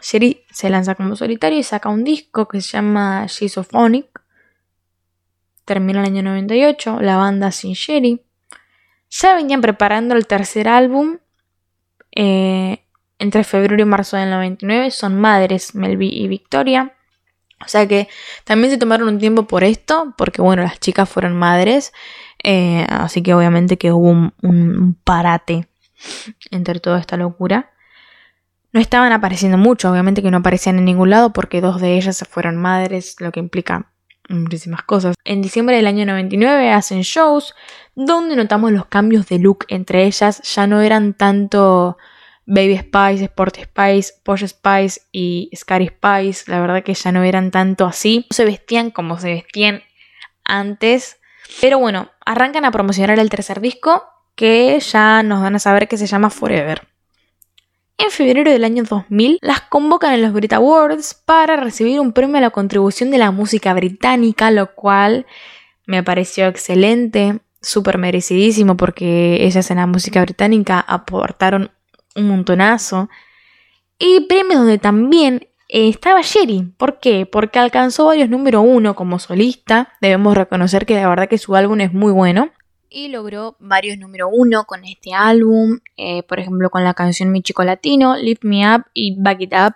Sherry 0.02 0.44
se 0.50 0.68
lanza 0.68 0.94
como 0.94 1.16
solitario 1.16 1.58
y 1.58 1.62
saca 1.62 1.88
un 1.88 2.04
disco 2.04 2.46
que 2.46 2.60
se 2.60 2.72
llama 2.72 3.26
Schizophonic. 3.28 4.06
Termina 5.64 6.00
el 6.00 6.06
año 6.06 6.22
98, 6.22 7.00
la 7.00 7.16
banda 7.16 7.50
sin 7.50 7.72
Sherry. 7.72 8.22
Ya 9.08 9.34
venían 9.34 9.62
preparando 9.62 10.14
el 10.14 10.26
tercer 10.26 10.68
álbum. 10.68 11.16
Eh, 12.14 12.84
entre 13.18 13.44
febrero 13.44 13.82
y 13.82 13.84
marzo 13.84 14.16
del 14.16 14.30
99 14.30 14.90
son 14.90 15.20
madres 15.20 15.74
Melby 15.74 16.08
y 16.08 16.28
Victoria. 16.28 16.94
O 17.64 17.68
sea 17.68 17.88
que 17.88 18.08
también 18.44 18.70
se 18.70 18.78
tomaron 18.78 19.08
un 19.08 19.18
tiempo 19.18 19.46
por 19.46 19.64
esto, 19.64 20.14
porque 20.16 20.40
bueno, 20.40 20.62
las 20.62 20.78
chicas 20.78 21.08
fueron 21.08 21.36
madres, 21.36 21.92
eh, 22.44 22.86
así 22.88 23.22
que 23.22 23.34
obviamente 23.34 23.76
que 23.78 23.90
hubo 23.90 24.10
un, 24.10 24.96
parate 25.02 25.68
entre 26.52 26.78
toda 26.78 27.00
esta 27.00 27.16
locura. 27.16 27.72
No 28.72 28.80
estaban 28.80 29.10
apareciendo 29.12 29.58
mucho, 29.58 29.90
obviamente 29.90 30.22
que 30.22 30.30
no 30.30 30.38
aparecían 30.38 30.78
en 30.78 30.84
ningún 30.84 31.10
lado 31.10 31.32
porque 31.32 31.60
dos 31.60 31.80
de 31.80 31.96
ellas 31.96 32.24
fueron 32.30 32.56
madres, 32.56 33.16
lo 33.18 33.32
que 33.32 33.40
implica 33.40 33.90
muchísimas 34.28 34.82
cosas. 34.82 35.16
En 35.24 35.42
diciembre 35.42 35.76
del 35.76 35.86
año 35.86 36.06
99 36.06 36.70
hacen 36.70 37.00
shows 37.00 37.54
donde 37.96 38.36
notamos 38.36 38.70
los 38.70 38.86
cambios 38.86 39.26
de 39.26 39.38
look 39.38 39.64
entre 39.68 40.04
ellas, 40.04 40.42
ya 40.54 40.66
no 40.68 40.80
eran 40.82 41.14
tanto 41.14 41.96
Baby 42.50 42.78
Spice, 42.78 43.24
Sport 43.24 43.58
Spice, 43.58 44.14
Posh 44.24 44.46
Spice 44.46 45.02
y 45.12 45.50
Scary 45.54 45.88
Spice, 45.88 46.50
la 46.50 46.60
verdad 46.60 46.82
que 46.82 46.94
ya 46.94 47.12
no 47.12 47.22
eran 47.22 47.50
tanto 47.50 47.84
así. 47.84 48.24
No 48.30 48.34
se 48.34 48.46
vestían 48.46 48.90
como 48.90 49.18
se 49.18 49.34
vestían 49.34 49.82
antes. 50.44 51.18
Pero 51.60 51.78
bueno, 51.78 52.10
arrancan 52.24 52.64
a 52.64 52.70
promocionar 52.70 53.18
el 53.18 53.28
tercer 53.28 53.60
disco 53.60 54.02
que 54.34 54.80
ya 54.80 55.22
nos 55.22 55.42
van 55.42 55.56
a 55.56 55.58
saber 55.58 55.88
que 55.88 55.98
se 55.98 56.06
llama 56.06 56.30
Forever. 56.30 56.88
En 57.98 58.10
febrero 58.10 58.50
del 58.50 58.64
año 58.64 58.82
2000 58.82 59.40
las 59.42 59.60
convocan 59.60 60.14
en 60.14 60.22
los 60.22 60.32
Brit 60.32 60.54
Awards 60.54 61.20
para 61.26 61.56
recibir 61.56 62.00
un 62.00 62.12
premio 62.12 62.38
a 62.38 62.40
la 62.40 62.50
contribución 62.50 63.10
de 63.10 63.18
la 63.18 63.30
música 63.30 63.74
británica, 63.74 64.50
lo 64.50 64.74
cual 64.74 65.26
me 65.84 66.02
pareció 66.02 66.46
excelente, 66.46 67.40
súper 67.60 67.98
merecidísimo 67.98 68.78
porque 68.78 69.44
ellas 69.44 69.70
en 69.70 69.76
la 69.78 69.86
música 69.86 70.22
británica 70.22 70.80
aportaron 70.80 71.72
un 72.18 72.28
montonazo. 72.28 73.08
Y 73.98 74.20
premios 74.28 74.60
donde 74.60 74.78
también 74.78 75.48
eh, 75.68 75.88
estaba 75.88 76.22
Sherry. 76.22 76.72
¿Por 76.76 76.98
qué? 76.98 77.26
Porque 77.26 77.58
alcanzó 77.58 78.06
varios 78.06 78.30
número 78.30 78.62
uno 78.62 78.94
como 78.94 79.18
solista. 79.18 79.92
Debemos 80.00 80.36
reconocer 80.36 80.86
que 80.86 80.94
la 80.94 81.08
verdad 81.08 81.28
que 81.28 81.38
su 81.38 81.56
álbum 81.56 81.80
es 81.80 81.92
muy 81.92 82.12
bueno. 82.12 82.50
Y 82.90 83.08
logró 83.08 83.56
varios 83.60 83.98
número 83.98 84.28
uno 84.28 84.64
con 84.64 84.84
este 84.84 85.12
álbum. 85.12 85.80
Eh, 85.96 86.22
por 86.22 86.40
ejemplo, 86.40 86.70
con 86.70 86.84
la 86.84 86.94
canción 86.94 87.30
Mi 87.30 87.42
Chico 87.42 87.64
Latino, 87.64 88.16
Lift 88.16 88.44
Me 88.44 88.74
Up 88.74 88.86
y 88.94 89.20
Back 89.20 89.42
It 89.42 89.52
Up. 89.52 89.74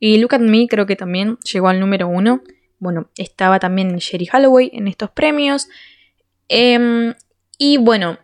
Y 0.00 0.18
Look 0.18 0.34
at 0.34 0.40
Me 0.40 0.66
creo 0.66 0.86
que 0.86 0.96
también 0.96 1.38
llegó 1.52 1.68
al 1.68 1.78
número 1.78 2.08
uno. 2.08 2.42
Bueno, 2.80 3.08
estaba 3.16 3.58
también 3.60 3.96
Sherry 3.96 4.28
Holloway 4.32 4.70
en 4.72 4.88
estos 4.88 5.10
premios. 5.10 5.68
Em, 6.48 7.14
y 7.58 7.76
bueno, 7.78 8.18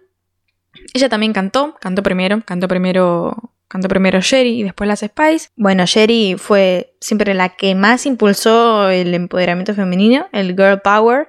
ella 0.94 1.08
también 1.08 1.32
cantó, 1.32 1.74
cantó 1.80 2.02
primero, 2.02 2.42
cantó 2.44 2.68
primero 2.68 3.53
Cantó 3.68 3.88
primero 3.88 4.20
Sherry 4.20 4.60
y 4.60 4.62
después 4.62 4.86
las 4.86 5.00
Spice. 5.00 5.48
Bueno, 5.56 5.84
Sherry 5.86 6.36
fue 6.38 6.96
siempre 7.00 7.34
la 7.34 7.50
que 7.50 7.74
más 7.74 8.06
impulsó 8.06 8.90
el 8.90 9.14
empoderamiento 9.14 9.74
femenino, 9.74 10.28
el 10.32 10.48
girl 10.48 10.80
power. 10.82 11.28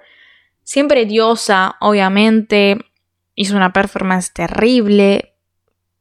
Siempre 0.63 1.05
diosa, 1.05 1.75
obviamente. 1.79 2.77
Hizo 3.35 3.55
una 3.55 3.73
performance 3.73 4.31
terrible. 4.33 5.33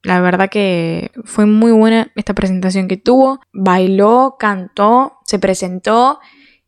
La 0.02 0.20
verdad 0.20 0.50
que 0.50 1.12
fue 1.24 1.46
muy 1.46 1.72
buena 1.72 2.12
esta 2.14 2.34
presentación 2.34 2.88
que 2.88 2.96
tuvo. 2.96 3.40
Bailó, 3.52 4.36
cantó, 4.38 5.18
se 5.24 5.38
presentó. 5.38 6.20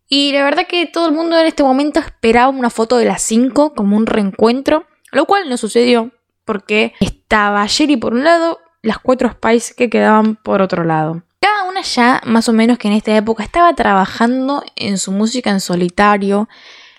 Y 0.08 0.32
la 0.32 0.44
verdad 0.44 0.66
que 0.68 0.86
todo 0.86 1.08
el 1.08 1.14
mundo 1.14 1.38
en 1.38 1.46
este 1.46 1.62
momento 1.62 2.00
esperaba 2.00 2.48
una 2.48 2.70
foto 2.70 2.96
de 2.96 3.06
las 3.06 3.22
5 3.22 3.74
como 3.74 3.96
un 3.96 4.06
reencuentro. 4.06 4.86
Lo 5.12 5.26
cual 5.26 5.48
no 5.48 5.56
sucedió 5.56 6.12
porque 6.44 6.94
estaba 7.00 7.66
Sherry 7.66 7.96
por 7.96 8.14
un 8.14 8.24
lado 8.24 8.58
las 8.86 8.98
cuatro 8.98 9.28
Spice 9.28 9.74
que 9.74 9.90
quedaban 9.90 10.36
por 10.36 10.62
otro 10.62 10.84
lado. 10.84 11.22
Cada 11.40 11.64
una 11.64 11.82
ya, 11.82 12.22
más 12.24 12.48
o 12.48 12.52
menos 12.52 12.78
que 12.78 12.86
en 12.86 12.94
esta 12.94 13.16
época, 13.16 13.42
estaba 13.42 13.74
trabajando 13.74 14.62
en 14.76 14.98
su 14.98 15.10
música 15.10 15.50
en 15.50 15.60
solitario. 15.60 16.48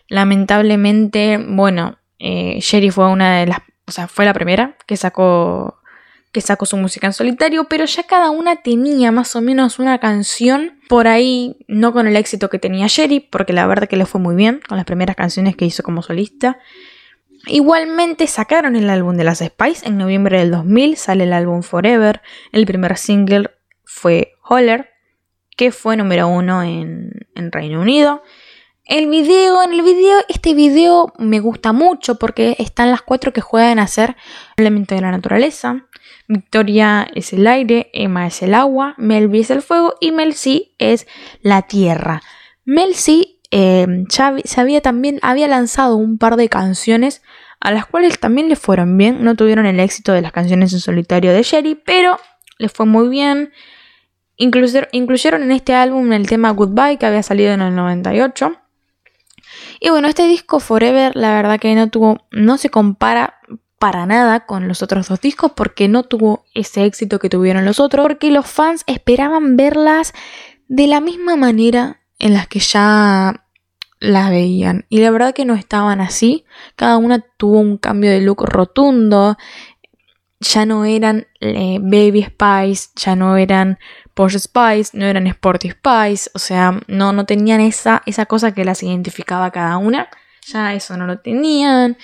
Lamentablemente, 0.10 1.38
bueno, 1.38 1.98
eh, 2.20 2.60
Sherry 2.60 2.92
fue 2.92 3.08
una 3.08 3.38
de 3.38 3.48
las, 3.48 3.60
o 3.86 3.92
sea, 3.94 4.10
fue 4.10 4.26
la 4.26 4.34
primera 4.34 4.76
que 4.86 4.98
sacó 4.98 5.76
que 6.34 6.42
sacó 6.42 6.66
su 6.66 6.76
música 6.76 7.08
en 7.08 7.14
solitario, 7.14 7.64
pero 7.70 7.86
ya 7.86 8.04
cada 8.04 8.32
una 8.32 8.58
tenía 8.58 9.12
más 9.14 9.36
o 9.36 9.42
menos 9.42 9.80
una 9.80 9.98
canción 9.98 10.74
por 10.90 11.08
ahí, 11.08 11.56
no 11.68 11.94
con 11.94 12.06
el 12.06 12.18
éxito 12.18 12.50
que 12.50 12.60
tenía 12.60 12.88
Sherry, 12.88 13.22
porque 13.22 13.54
la 13.54 13.66
verdad 13.66 13.88
que 13.88 13.96
le 13.96 14.06
fue 14.06 14.20
muy 14.20 14.36
bien 14.36 14.60
con 14.68 14.76
las 14.76 14.86
primeras 14.86 15.16
canciones 15.16 15.56
que 15.56 15.66
hizo 15.66 15.84
como 15.84 16.04
solista. 16.04 16.60
Igualmente 17.48 18.28
sacaron 18.28 18.76
el 18.76 18.90
álbum 18.90 19.16
de 19.16 19.24
las 19.24 19.40
Spice 19.40 19.88
en 19.88 19.98
noviembre 19.98 20.40
del 20.40 20.52
2000, 20.52 20.98
sale 20.98 21.24
el 21.24 21.34
álbum 21.34 21.64
Forever, 21.64 22.22
el 22.52 22.66
primer 22.66 22.98
single 22.98 23.52
fue 23.86 24.34
Holler, 24.44 24.90
que 25.56 25.72
fue 25.72 25.98
número 25.98 26.28
uno 26.28 26.62
en, 26.62 27.12
Reino 27.36 27.82
Unido. 27.82 28.24
El 28.84 29.08
video, 29.08 29.64
en 29.64 29.74
el 29.74 29.82
video, 29.82 30.18
este 30.30 30.54
video 30.54 31.14
me 31.18 31.40
gusta 31.40 31.74
mucho 31.74 32.16
porque 32.16 32.56
están 32.60 32.92
las 32.92 33.02
cuatro 33.02 33.34
que 33.34 33.42
juegan 33.42 33.80
a 33.80 33.88
ser 33.88 34.16
elemento 34.56 34.96
de 34.96 35.02
la 35.02 35.12
naturaleza. 35.12 35.88
Victoria 36.28 37.08
es 37.14 37.34
el 37.34 37.48
aire, 37.48 37.90
Emma 37.94 38.28
es 38.28 38.42
el 38.42 38.54
agua, 38.54 38.96
Melby 38.98 39.42
es 39.42 39.52
el 39.52 39.62
fuego 39.62 39.96
y 40.00 40.12
Mel 40.12 40.36
es 40.78 41.08
la 41.42 41.64
tierra. 41.64 42.22
Mel 42.66 42.96
Em, 43.50 44.06
ya 44.10 44.36
se 44.44 44.62
había 44.62 44.82
también 44.82 45.20
había 45.22 45.48
lanzado 45.48 45.96
un 45.96 46.18
par 46.18 46.36
de 46.36 46.50
canciones 46.50 47.22
a 47.60 47.72
las 47.72 47.86
cuales 47.86 48.20
también 48.20 48.50
le 48.50 48.56
fueron 48.56 48.98
bien. 48.98 49.24
No 49.24 49.36
tuvieron 49.36 49.66
el 49.66 49.80
éxito 49.80 50.14
de 50.14 50.22
las 50.22 50.32
canciones 50.32 50.74
en 50.74 50.80
solitario 50.80 51.34
de 51.34 51.44
Sherry, 51.44 51.76
pero 51.76 52.20
le 52.58 52.70
fue 52.70 52.86
muy 52.86 53.08
bien. 53.10 53.52
incluyeron 54.38 55.44
en 55.44 55.52
este 55.52 55.74
álbum 55.74 56.12
el 56.14 56.28
tema 56.28 56.52
Goodbye 56.52 56.98
que 56.98 57.06
había 57.06 57.24
salido 57.24 57.54
en 57.54 57.62
el 57.62 57.76
98. 57.76 58.54
Y 59.80 59.90
bueno, 59.90 60.08
este 60.08 60.28
disco 60.28 60.60
Forever, 60.60 61.16
la 61.16 61.34
verdad 61.36 61.60
que 61.60 61.74
no 61.76 61.90
tuvo, 61.90 62.28
no 62.32 62.58
se 62.58 62.70
compara 62.70 63.40
para 63.80 64.06
nada 64.06 64.46
con 64.46 64.68
los 64.68 64.82
otros 64.82 65.08
dos 65.08 65.22
discos 65.22 65.52
porque 65.56 65.88
no 65.88 66.04
tuvo 66.04 66.46
ese 66.54 66.86
éxito 66.86 67.20
que 67.20 67.30
tuvieron 67.30 67.66
los 67.66 67.80
otros, 67.80 68.04
porque 68.04 68.32
los 68.32 68.48
fans 68.48 68.84
esperaban 68.88 69.56
verlas 69.56 70.14
de 70.68 70.88
la 70.88 71.00
misma 71.00 71.36
manera 71.36 72.02
en 72.20 72.34
las 72.34 72.48
que 72.48 72.60
ya 72.60 73.46
las 74.00 74.30
veían. 74.30 74.86
Y 74.90 75.00
la 75.00 75.12
verdad 75.12 75.34
que 75.34 75.46
no 75.46 75.56
estaban 75.56 76.02
así. 76.02 76.46
Cada 76.76 76.98
una 76.98 77.20
tuvo 77.20 77.60
un 77.60 77.78
cambio 77.78 78.12
de 78.12 78.22
look 78.22 78.44
rotundo. 78.46 79.38
Ya 80.40 80.66
no 80.66 80.86
eran 80.86 81.28
eh, 81.40 81.80
Baby 81.82 82.24
Spice, 82.24 82.90
ya 82.96 83.16
no 83.16 83.38
eran 83.38 83.80
Porsche 84.14 84.40
Spice, 84.40 84.96
no 84.98 85.06
eran 85.06 85.26
Sporty 85.28 85.72
Spice. 85.72 86.30
O 86.34 86.40
sea, 86.40 86.80
no, 86.88 87.12
no 87.12 87.26
tenían 87.26 87.60
esa, 87.60 88.04
esa 88.06 88.26
cosa 88.26 88.54
que 88.54 88.66
las 88.66 88.84
identificaba 88.84 89.52
cada 89.52 89.78
una. 89.78 90.10
Ya 90.48 90.74
eso 90.74 90.96
no 90.96 91.08
lo 91.08 91.20
tenían. 91.20 91.98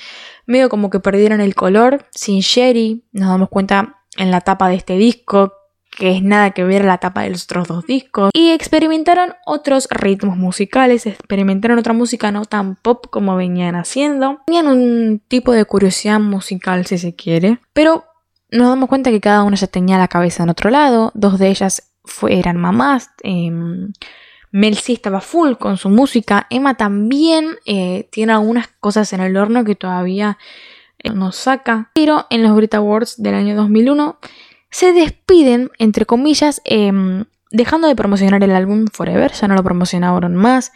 Medio 0.45 0.69
como 0.69 0.89
que 0.89 0.99
perdieron 0.99 1.41
el 1.41 1.55
color. 1.55 2.07
Sin 2.11 2.39
Sherry, 2.39 3.05
nos 3.11 3.29
damos 3.29 3.49
cuenta 3.49 3.99
en 4.17 4.31
la 4.31 4.41
tapa 4.41 4.67
de 4.67 4.75
este 4.75 4.97
disco 4.97 5.53
que 5.95 6.15
es 6.15 6.23
nada 6.23 6.51
que 6.51 6.63
ver 6.63 6.83
a 6.83 6.87
la 6.87 6.97
tapa 6.97 7.21
de 7.21 7.31
los 7.31 7.43
otros 7.43 7.67
dos 7.67 7.85
discos. 7.85 8.31
Y 8.33 8.49
experimentaron 8.49 9.33
otros 9.45 9.87
ritmos 9.89 10.37
musicales, 10.37 11.05
experimentaron 11.05 11.79
otra 11.79 11.93
música 11.93 12.31
no 12.31 12.45
tan 12.45 12.75
pop 12.75 13.07
como 13.09 13.35
venían 13.35 13.75
haciendo. 13.75 14.39
Tenían 14.45 14.67
un 14.67 15.21
tipo 15.27 15.51
de 15.51 15.65
curiosidad 15.65 16.19
musical 16.19 16.85
si 16.85 16.97
se 16.97 17.15
quiere, 17.15 17.59
pero 17.73 18.05
nos 18.51 18.69
damos 18.69 18.89
cuenta 18.89 19.11
que 19.11 19.21
cada 19.21 19.43
una 19.43 19.55
ya 19.55 19.67
tenía 19.67 19.97
la 19.97 20.07
cabeza 20.07 20.43
en 20.43 20.49
otro 20.49 20.69
lado, 20.69 21.11
dos 21.15 21.39
de 21.39 21.49
ellas 21.49 21.93
eran 22.27 22.57
mamás. 22.57 23.09
Eh, 23.23 23.51
Mel 24.51 24.77
sí 24.77 24.93
estaba 24.93 25.19
full 25.19 25.53
con 25.53 25.77
su 25.77 25.89
música. 25.89 26.45
Emma 26.51 26.75
también 26.75 27.55
eh, 27.65 28.07
tiene 28.11 28.33
algunas 28.33 28.67
cosas 28.79 29.11
en 29.13 29.21
el 29.21 29.35
horno 29.35 29.63
que 29.63 29.73
todavía 29.73 30.37
eh, 30.99 31.09
nos 31.09 31.35
saca. 31.35 31.89
Pero 31.95 32.27
en 32.29 32.43
los 32.43 32.55
Brit 32.55 32.75
Awards 32.75 33.21
del 33.21 33.33
año 33.33 33.55
2001 33.55 34.19
se 34.73 34.91
despiden, 34.91 35.69
entre 35.77 36.07
comillas, 36.07 36.59
em, 36.65 37.25
dejando 37.51 37.87
de 37.87 37.95
promocionar 37.95 38.43
el 38.43 38.55
álbum 38.55 38.87
Forever, 38.91 39.31
ya 39.31 39.47
no 39.47 39.53
lo 39.53 39.63
promocionaron 39.63 40.35
más. 40.35 40.71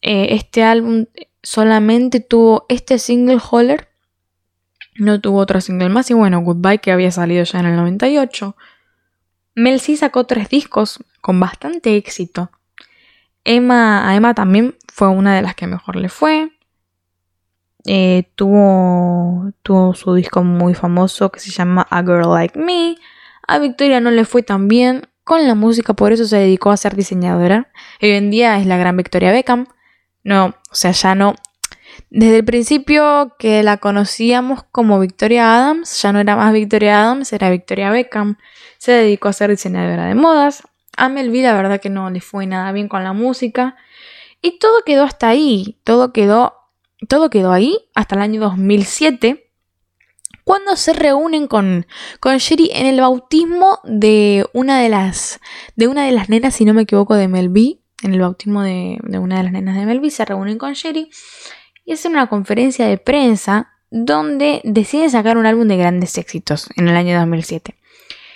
Eh, 0.00 0.28
este 0.30 0.62
álbum 0.62 1.04
solamente 1.42 2.20
tuvo 2.20 2.64
este 2.70 2.98
single 2.98 3.38
Holler, 3.50 3.90
no 4.94 5.20
tuvo 5.20 5.40
otro 5.40 5.60
single 5.60 5.90
más, 5.90 6.10
y 6.10 6.14
bueno, 6.14 6.40
Goodbye 6.40 6.78
que 6.78 6.90
había 6.90 7.10
salido 7.10 7.44
ya 7.44 7.60
en 7.60 7.66
el 7.66 7.76
98. 7.76 8.56
Mel 9.54 9.78
C 9.78 9.94
sacó 9.98 10.24
tres 10.24 10.48
discos 10.48 11.04
con 11.20 11.38
bastante 11.38 11.96
éxito. 11.96 12.50
Emma, 13.44 14.08
a 14.08 14.16
Emma 14.16 14.32
también 14.32 14.74
fue 14.90 15.08
una 15.08 15.36
de 15.36 15.42
las 15.42 15.54
que 15.54 15.66
mejor 15.66 15.96
le 15.96 16.08
fue. 16.08 16.50
Eh, 17.86 18.30
tuvo, 18.34 19.52
tuvo 19.62 19.94
su 19.94 20.14
disco 20.14 20.42
muy 20.42 20.74
famoso 20.74 21.30
que 21.30 21.40
se 21.40 21.50
llama 21.50 21.86
A 21.90 22.02
Girl 22.02 22.32
Like 22.32 22.58
Me. 22.58 22.96
A 23.46 23.58
Victoria 23.58 24.00
no 24.00 24.10
le 24.10 24.24
fue 24.24 24.42
tan 24.42 24.66
bien 24.66 25.08
con 25.22 25.46
la 25.46 25.54
música, 25.54 25.94
por 25.94 26.12
eso 26.12 26.24
se 26.24 26.36
dedicó 26.36 26.70
a 26.70 26.76
ser 26.76 26.96
diseñadora. 26.96 27.70
Hoy 28.02 28.10
en 28.10 28.30
día 28.30 28.58
es 28.58 28.66
la 28.66 28.76
gran 28.76 28.96
Victoria 28.96 29.32
Beckham. 29.32 29.66
No, 30.24 30.46
o 30.46 30.74
sea, 30.74 30.90
ya 30.90 31.14
no. 31.14 31.34
Desde 32.10 32.38
el 32.38 32.44
principio 32.44 33.34
que 33.38 33.62
la 33.62 33.78
conocíamos 33.78 34.64
como 34.64 35.00
Victoria 35.00 35.54
Adams, 35.54 36.02
ya 36.02 36.12
no 36.12 36.20
era 36.20 36.36
más 36.36 36.52
Victoria 36.52 37.02
Adams, 37.02 37.32
era 37.32 37.50
Victoria 37.50 37.90
Beckham. 37.90 38.36
Se 38.78 38.92
dedicó 38.92 39.28
a 39.28 39.32
ser 39.32 39.50
diseñadora 39.50 40.06
de 40.06 40.14
modas. 40.14 40.62
A 40.96 41.08
Melville 41.08 41.44
la 41.44 41.54
verdad 41.54 41.80
que 41.80 41.90
no 41.90 42.10
le 42.10 42.20
fue 42.20 42.46
nada 42.46 42.72
bien 42.72 42.88
con 42.88 43.04
la 43.04 43.12
música. 43.12 43.76
Y 44.42 44.58
todo 44.58 44.82
quedó 44.84 45.04
hasta 45.04 45.28
ahí. 45.28 45.78
Todo 45.84 46.12
quedó 46.12 46.54
todo 47.06 47.30
quedó 47.30 47.52
ahí 47.52 47.78
hasta 47.94 48.14
el 48.14 48.22
año 48.22 48.40
2007, 48.40 49.50
cuando 50.44 50.76
se 50.76 50.92
reúnen 50.92 51.48
con, 51.48 51.86
con 52.20 52.38
Sherry 52.38 52.70
en 52.72 52.86
el 52.86 53.00
bautismo 53.00 53.80
de 53.84 54.46
una 54.52 54.80
de 54.80 54.88
las, 54.88 55.40
de 55.74 55.88
una 55.88 56.04
de 56.04 56.12
las 56.12 56.28
nenas, 56.28 56.54
si 56.54 56.64
no 56.64 56.72
me 56.72 56.82
equivoco, 56.82 57.16
de 57.16 57.28
Melby. 57.28 57.82
En 58.02 58.12
el 58.12 58.20
bautismo 58.20 58.62
de, 58.62 58.98
de 59.02 59.18
una 59.18 59.38
de 59.38 59.44
las 59.44 59.52
nenas 59.52 59.74
de 59.74 59.86
Melby 59.86 60.10
se 60.10 60.24
reúnen 60.24 60.58
con 60.58 60.74
Sherry 60.74 61.10
y 61.84 61.92
hacen 61.92 62.12
una 62.12 62.28
conferencia 62.28 62.86
de 62.86 62.98
prensa 62.98 63.72
donde 63.90 64.60
deciden 64.64 65.10
sacar 65.10 65.38
un 65.38 65.46
álbum 65.46 65.66
de 65.66 65.76
grandes 65.76 66.18
éxitos 66.18 66.68
en 66.76 66.88
el 66.88 66.96
año 66.96 67.18
2007. 67.18 67.74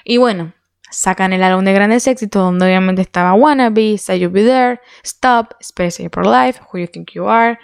Y 0.05 0.17
bueno, 0.17 0.55
sacan 0.91 1.33
el 1.33 1.43
álbum 1.43 1.65
de 1.65 1.73
grandes 1.73 2.07
éxitos 2.07 2.43
donde 2.43 2.67
obviamente 2.67 3.03
estaba 3.03 3.35
Wannabe, 3.35 3.99
Say 3.99 4.21
You'll 4.21 4.33
Be 4.33 4.45
There, 4.45 4.81
Stop, 5.05 5.55
Space 5.61 6.09
for 6.11 6.27
Life, 6.27 6.61
Who 6.73 6.79
You 6.81 6.87
Think 6.87 7.13
You 7.13 7.29
Are, 7.29 7.59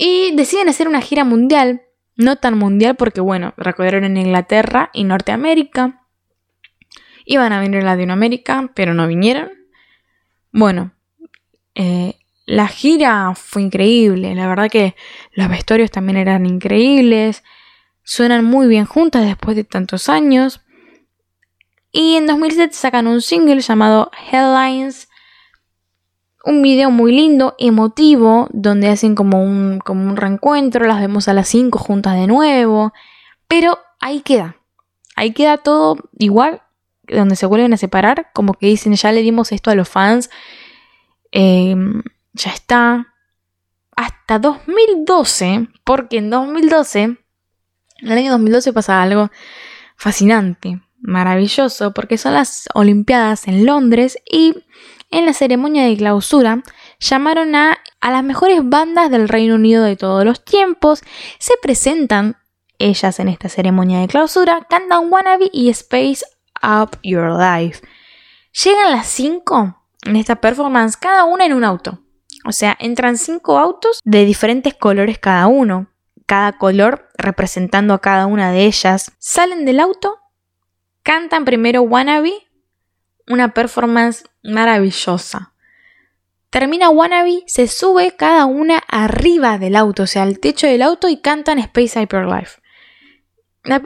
y 0.00 0.30
deciden 0.36 0.68
hacer 0.68 0.86
una 0.86 1.00
gira 1.00 1.24
mundial, 1.24 1.82
no 2.14 2.36
tan 2.36 2.56
mundial 2.56 2.94
porque, 2.94 3.20
bueno, 3.20 3.52
recorrieron 3.56 4.04
en 4.04 4.16
Inglaterra 4.16 4.90
y 4.92 5.02
Norteamérica. 5.02 6.06
Iban 7.24 7.52
a 7.52 7.58
venir 7.58 7.80
a 7.80 7.96
Latinoamérica, 7.96 8.70
pero 8.76 8.94
no 8.94 9.08
vinieron. 9.08 9.50
Bueno, 10.52 10.92
eh, 11.74 12.14
la 12.46 12.68
gira 12.68 13.34
fue 13.34 13.62
increíble. 13.62 14.36
La 14.36 14.46
verdad 14.46 14.70
que 14.70 14.94
los 15.32 15.48
vestuarios 15.48 15.90
también 15.90 16.16
eran 16.16 16.46
increíbles. 16.46 17.42
Suenan 18.04 18.44
muy 18.44 18.68
bien 18.68 18.84
juntas 18.84 19.26
después 19.26 19.56
de 19.56 19.64
tantos 19.64 20.08
años. 20.08 20.60
Y 21.90 22.14
en 22.14 22.28
2007 22.28 22.72
sacan 22.72 23.08
un 23.08 23.20
single 23.20 23.60
llamado 23.62 24.12
Headlines 24.30 25.07
un 26.44 26.62
video 26.62 26.90
muy 26.90 27.12
lindo, 27.12 27.54
emotivo, 27.58 28.48
donde 28.52 28.88
hacen 28.88 29.14
como 29.14 29.42
un, 29.42 29.80
como 29.80 30.04
un 30.04 30.16
reencuentro, 30.16 30.86
las 30.86 31.00
vemos 31.00 31.28
a 31.28 31.34
las 31.34 31.48
5 31.48 31.78
juntas 31.78 32.14
de 32.14 32.26
nuevo, 32.26 32.92
pero 33.48 33.78
ahí 34.00 34.20
queda, 34.20 34.56
ahí 35.16 35.32
queda 35.32 35.58
todo 35.58 35.96
igual, 36.18 36.62
donde 37.06 37.36
se 37.36 37.46
vuelven 37.46 37.72
a 37.72 37.76
separar, 37.76 38.30
como 38.32 38.54
que 38.54 38.66
dicen, 38.66 38.94
ya 38.94 39.12
le 39.12 39.22
dimos 39.22 39.52
esto 39.52 39.70
a 39.70 39.74
los 39.74 39.88
fans, 39.88 40.30
em, 41.32 42.02
ya 42.32 42.52
está, 42.52 43.14
hasta 43.96 44.38
2012, 44.38 45.68
porque 45.84 46.18
en 46.18 46.30
2012, 46.30 47.02
en 47.02 47.18
el 48.02 48.12
año 48.12 48.30
2012 48.30 48.72
pasa 48.72 49.02
algo 49.02 49.30
fascinante, 49.96 50.80
maravilloso, 51.00 51.92
porque 51.92 52.16
son 52.18 52.34
las 52.34 52.68
Olimpiadas 52.74 53.48
en 53.48 53.66
Londres 53.66 54.18
y 54.30 54.54
en 55.10 55.26
la 55.26 55.32
ceremonia 55.32 55.84
de 55.84 55.96
clausura 55.96 56.62
llamaron 57.00 57.54
a, 57.54 57.78
a 58.00 58.10
las 58.10 58.24
mejores 58.24 58.60
bandas 58.62 59.10
del 59.10 59.28
Reino 59.28 59.54
Unido 59.54 59.84
de 59.84 59.96
todos 59.96 60.24
los 60.24 60.44
tiempos, 60.44 61.02
se 61.38 61.54
presentan 61.62 62.36
ellas 62.78 63.18
en 63.18 63.28
esta 63.28 63.48
ceremonia 63.48 64.00
de 64.00 64.08
clausura, 64.08 64.66
cantan 64.68 65.10
Wannabe 65.12 65.50
y 65.52 65.68
Space 65.70 66.24
Up 66.62 66.98
Your 67.02 67.30
Life. 67.38 67.86
Llegan 68.52 68.92
las 68.92 69.06
5 69.06 69.76
en 70.04 70.16
esta 70.16 70.36
performance, 70.40 70.96
cada 70.96 71.24
una 71.24 71.44
en 71.44 71.52
un 71.52 71.64
auto. 71.64 72.00
O 72.44 72.52
sea, 72.52 72.76
entran 72.78 73.18
5 73.18 73.58
autos 73.58 74.00
de 74.04 74.24
diferentes 74.24 74.74
colores 74.74 75.18
cada 75.18 75.46
uno, 75.48 75.88
cada 76.26 76.56
color 76.56 77.08
representando 77.16 77.94
a 77.94 78.00
cada 78.00 78.26
una 78.26 78.52
de 78.52 78.64
ellas. 78.64 79.12
Salen 79.18 79.64
del 79.64 79.80
auto, 79.80 80.18
cantan 81.02 81.44
primero 81.44 81.82
Wannabe 81.82 82.47
una 83.28 83.54
performance 83.54 84.24
maravillosa. 84.42 85.52
Termina 86.50 86.88
Wannabe, 86.88 87.42
se 87.46 87.68
sube 87.68 88.16
cada 88.16 88.46
una 88.46 88.78
arriba 88.88 89.58
del 89.58 89.76
auto, 89.76 90.04
o 90.04 90.06
sea, 90.06 90.22
al 90.22 90.38
techo 90.38 90.66
del 90.66 90.82
auto 90.82 91.08
y 91.08 91.18
cantan 91.18 91.58
Space 91.58 92.00
Hyperlife. 92.00 92.60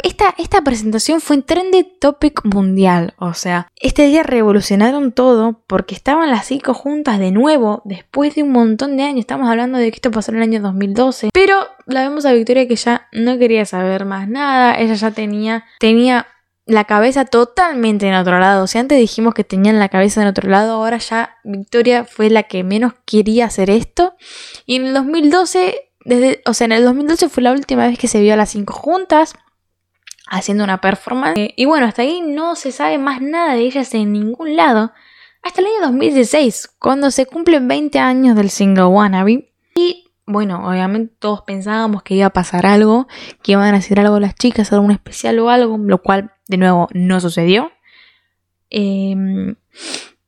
Esta, 0.04 0.32
esta 0.38 0.62
presentación 0.62 1.20
fue 1.20 1.36
en 1.36 1.42
Trendy 1.42 1.82
Topic 1.82 2.44
Mundial, 2.44 3.14
o 3.18 3.34
sea, 3.34 3.66
este 3.80 4.06
día 4.06 4.22
revolucionaron 4.22 5.10
todo 5.10 5.64
porque 5.66 5.96
estaban 5.96 6.30
las 6.30 6.46
cinco 6.46 6.72
juntas 6.72 7.18
de 7.18 7.32
nuevo 7.32 7.82
después 7.84 8.36
de 8.36 8.44
un 8.44 8.52
montón 8.52 8.96
de 8.96 9.02
años. 9.02 9.20
Estamos 9.20 9.48
hablando 9.48 9.78
de 9.78 9.90
que 9.90 9.96
esto 9.96 10.12
pasó 10.12 10.30
en 10.30 10.36
el 10.36 10.44
año 10.44 10.60
2012, 10.60 11.30
pero 11.32 11.66
la 11.86 12.02
vemos 12.02 12.24
a 12.26 12.32
Victoria 12.32 12.68
que 12.68 12.76
ya 12.76 13.08
no 13.10 13.38
quería 13.38 13.64
saber 13.64 14.04
más 14.04 14.28
nada, 14.28 14.78
ella 14.78 14.94
ya 14.94 15.10
tenía, 15.10 15.64
tenía 15.80 16.28
la 16.66 16.84
cabeza 16.84 17.24
totalmente 17.24 18.06
en 18.06 18.14
otro 18.14 18.38
lado. 18.38 18.66
Si 18.66 18.78
antes 18.78 18.98
dijimos 18.98 19.34
que 19.34 19.44
tenían 19.44 19.78
la 19.78 19.88
cabeza 19.88 20.22
en 20.22 20.28
otro 20.28 20.48
lado, 20.48 20.74
ahora 20.74 20.98
ya 20.98 21.36
Victoria 21.44 22.04
fue 22.04 22.30
la 22.30 22.44
que 22.44 22.62
menos 22.64 22.94
quería 23.04 23.46
hacer 23.46 23.70
esto. 23.70 24.14
Y 24.64 24.76
en 24.76 24.86
el 24.86 24.94
2012, 24.94 25.90
desde, 26.04 26.42
o 26.46 26.54
sea, 26.54 26.66
en 26.66 26.72
el 26.72 26.84
2012 26.84 27.28
fue 27.28 27.42
la 27.42 27.52
última 27.52 27.86
vez 27.86 27.98
que 27.98 28.08
se 28.08 28.20
vio 28.20 28.34
a 28.34 28.36
las 28.36 28.50
cinco 28.50 28.74
juntas 28.74 29.34
haciendo 30.28 30.64
una 30.64 30.80
performance. 30.80 31.38
Eh, 31.38 31.54
y 31.56 31.64
bueno, 31.66 31.86
hasta 31.86 32.02
ahí 32.02 32.20
no 32.20 32.56
se 32.56 32.72
sabe 32.72 32.98
más 32.98 33.20
nada 33.20 33.54
de 33.54 33.60
ellas 33.60 33.92
en 33.94 34.12
ningún 34.12 34.56
lado. 34.56 34.92
Hasta 35.42 35.60
el 35.60 35.66
año 35.66 35.80
2016, 35.82 36.76
cuando 36.78 37.10
se 37.10 37.26
cumplen 37.26 37.66
20 37.66 37.98
años 37.98 38.36
del 38.36 38.50
single 38.50 38.84
Wannabe. 38.84 39.52
Y 39.74 40.12
bueno, 40.24 40.68
obviamente 40.68 41.14
todos 41.18 41.42
pensábamos 41.42 42.02
que 42.02 42.14
iba 42.14 42.26
a 42.26 42.32
pasar 42.32 42.64
algo, 42.64 43.08
que 43.42 43.52
iban 43.52 43.74
a 43.74 43.78
hacer 43.78 43.98
algo 43.98 44.20
las 44.20 44.36
chicas, 44.36 44.72
algún 44.72 44.92
especial 44.92 45.38
o 45.40 45.50
algo, 45.50 45.76
lo 45.78 46.00
cual 46.00 46.32
de 46.52 46.58
nuevo 46.58 46.88
no 46.92 47.20
sucedió. 47.20 47.72
Em, 48.70 49.56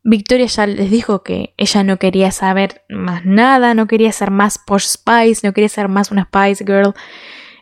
Victoria 0.03 0.47
ya 0.47 0.67
les 0.67 0.91
dijo 0.91 1.23
que 1.23 1.55
ella 1.57 1.85
no 1.85 1.99
quería 1.99 2.31
saber 2.31 2.83
más 2.89 3.25
nada, 3.25 3.75
no 3.75 3.87
quería 3.87 4.13
ser 4.13 4.31
más 4.31 4.59
Posh 4.59 4.87
Spice, 4.87 5.47
no 5.47 5.53
quería 5.53 5.69
ser 5.69 5.89
más 5.89 6.11
una 6.11 6.25
Spice 6.25 6.65
Girl. 6.65 6.95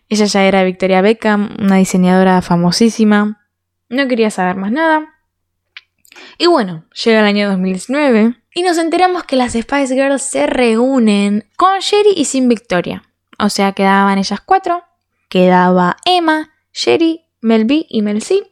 Ella 0.08 0.26
ya 0.26 0.44
era 0.44 0.64
Victoria 0.64 1.02
Beckham, 1.02 1.56
una 1.58 1.76
diseñadora 1.76 2.42
famosísima. 2.42 3.46
No 3.88 4.08
quería 4.08 4.30
saber 4.30 4.56
más 4.56 4.72
nada. 4.72 5.14
Y 6.38 6.46
bueno, 6.46 6.84
llega 7.04 7.20
el 7.20 7.26
año 7.26 7.48
2019 7.48 8.36
y 8.54 8.62
nos 8.62 8.78
enteramos 8.78 9.24
que 9.24 9.36
las 9.36 9.52
Spice 9.52 9.94
Girls 9.94 10.22
se 10.22 10.46
reúnen 10.46 11.48
con 11.56 11.78
Sherry 11.80 12.12
y 12.16 12.24
sin 12.24 12.48
Victoria. 12.48 13.04
O 13.38 13.48
sea, 13.48 13.72
quedaban 13.72 14.18
ellas 14.18 14.40
cuatro. 14.40 14.84
Quedaba 15.28 15.96
Emma, 16.04 16.50
Sherry, 16.72 17.24
Mel 17.40 17.64
B 17.64 17.86
y 17.88 18.02
Mel 18.02 18.22
C 18.22 18.51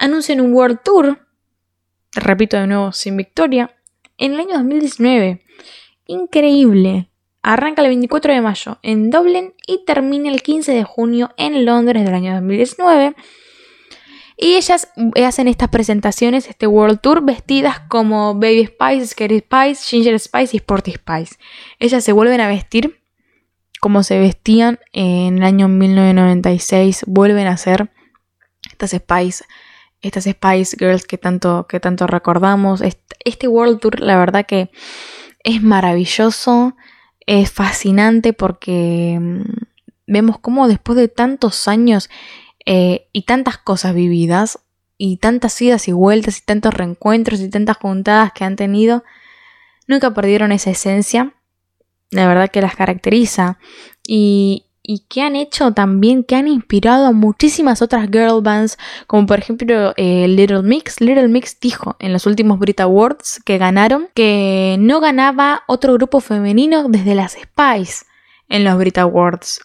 anuncian 0.00 0.40
un 0.40 0.52
World 0.52 0.80
Tour, 0.82 1.26
repito 2.12 2.56
de 2.56 2.66
nuevo, 2.66 2.92
sin 2.92 3.16
victoria, 3.16 3.76
en 4.18 4.32
el 4.32 4.40
año 4.40 4.54
2019. 4.54 5.44
Increíble. 6.06 7.10
Arranca 7.42 7.82
el 7.82 7.88
24 7.88 8.34
de 8.34 8.40
mayo 8.40 8.78
en 8.82 9.10
Dublin 9.10 9.54
y 9.66 9.84
termina 9.84 10.30
el 10.30 10.42
15 10.42 10.72
de 10.72 10.84
junio 10.84 11.30
en 11.36 11.64
Londres 11.64 12.04
del 12.04 12.14
año 12.14 12.34
2019. 12.34 13.14
Y 14.36 14.56
ellas 14.56 14.90
hacen 15.22 15.48
estas 15.48 15.68
presentaciones, 15.68 16.48
este 16.48 16.66
World 16.66 17.00
Tour, 17.00 17.22
vestidas 17.22 17.80
como 17.80 18.34
Baby 18.34 18.66
Spice, 18.66 19.06
Scary 19.06 19.40
Spice, 19.40 19.84
Ginger 19.84 20.18
Spice 20.18 20.56
y 20.56 20.58
Sporty 20.58 20.92
Spice. 20.92 21.36
Ellas 21.78 22.02
se 22.02 22.12
vuelven 22.12 22.40
a 22.40 22.48
vestir 22.48 23.02
como 23.80 24.02
se 24.02 24.18
vestían 24.18 24.78
en 24.92 25.38
el 25.38 25.44
año 25.44 25.68
1996, 25.68 27.04
vuelven 27.06 27.46
a 27.46 27.56
ser 27.56 27.90
estas 28.70 28.90
Spice 28.90 29.44
estas 30.02 30.24
Spice 30.24 30.76
Girls 30.78 31.04
que 31.04 31.18
tanto, 31.18 31.66
que 31.68 31.80
tanto 31.80 32.06
recordamos. 32.06 32.82
Este 33.24 33.48
World 33.48 33.80
Tour, 33.80 34.00
la 34.00 34.16
verdad 34.16 34.46
que 34.46 34.70
es 35.44 35.62
maravilloso, 35.62 36.76
es 37.26 37.50
fascinante 37.50 38.32
porque 38.32 39.18
mm, 39.20 39.42
vemos 40.06 40.38
cómo 40.38 40.68
después 40.68 40.96
de 40.96 41.08
tantos 41.08 41.68
años 41.68 42.10
eh, 42.66 43.08
y 43.12 43.22
tantas 43.22 43.58
cosas 43.58 43.94
vividas, 43.94 44.58
y 45.02 45.16
tantas 45.16 45.60
idas 45.62 45.88
y 45.88 45.92
vueltas, 45.92 46.38
y 46.38 46.42
tantos 46.42 46.74
reencuentros, 46.74 47.40
y 47.40 47.48
tantas 47.48 47.78
juntadas 47.78 48.32
que 48.32 48.44
han 48.44 48.56
tenido, 48.56 49.02
nunca 49.86 50.12
perdieron 50.12 50.52
esa 50.52 50.70
esencia, 50.70 51.32
la 52.10 52.28
verdad 52.28 52.50
que 52.50 52.60
las 52.60 52.76
caracteriza. 52.76 53.58
Y, 54.06 54.66
y 54.82 55.04
que 55.08 55.22
han 55.22 55.36
hecho 55.36 55.72
también, 55.72 56.24
que 56.24 56.36
han 56.36 56.48
inspirado 56.48 57.06
a 57.06 57.12
muchísimas 57.12 57.82
otras 57.82 58.08
girl 58.10 58.40
bands, 58.42 58.78
como 59.06 59.26
por 59.26 59.38
ejemplo 59.38 59.92
eh, 59.96 60.26
Little 60.26 60.62
Mix. 60.62 61.00
Little 61.00 61.28
Mix 61.28 61.58
dijo 61.60 61.96
en 61.98 62.12
los 62.12 62.26
últimos 62.26 62.58
Brit 62.58 62.80
Awards 62.80 63.40
que 63.44 63.58
ganaron 63.58 64.08
que 64.14 64.76
no 64.80 65.00
ganaba 65.00 65.62
otro 65.68 65.92
grupo 65.94 66.20
femenino 66.20 66.88
desde 66.88 67.14
las 67.14 67.32
Spice 67.32 68.06
en 68.48 68.64
los 68.64 68.76
Brit 68.78 68.98
Awards. 68.98 69.60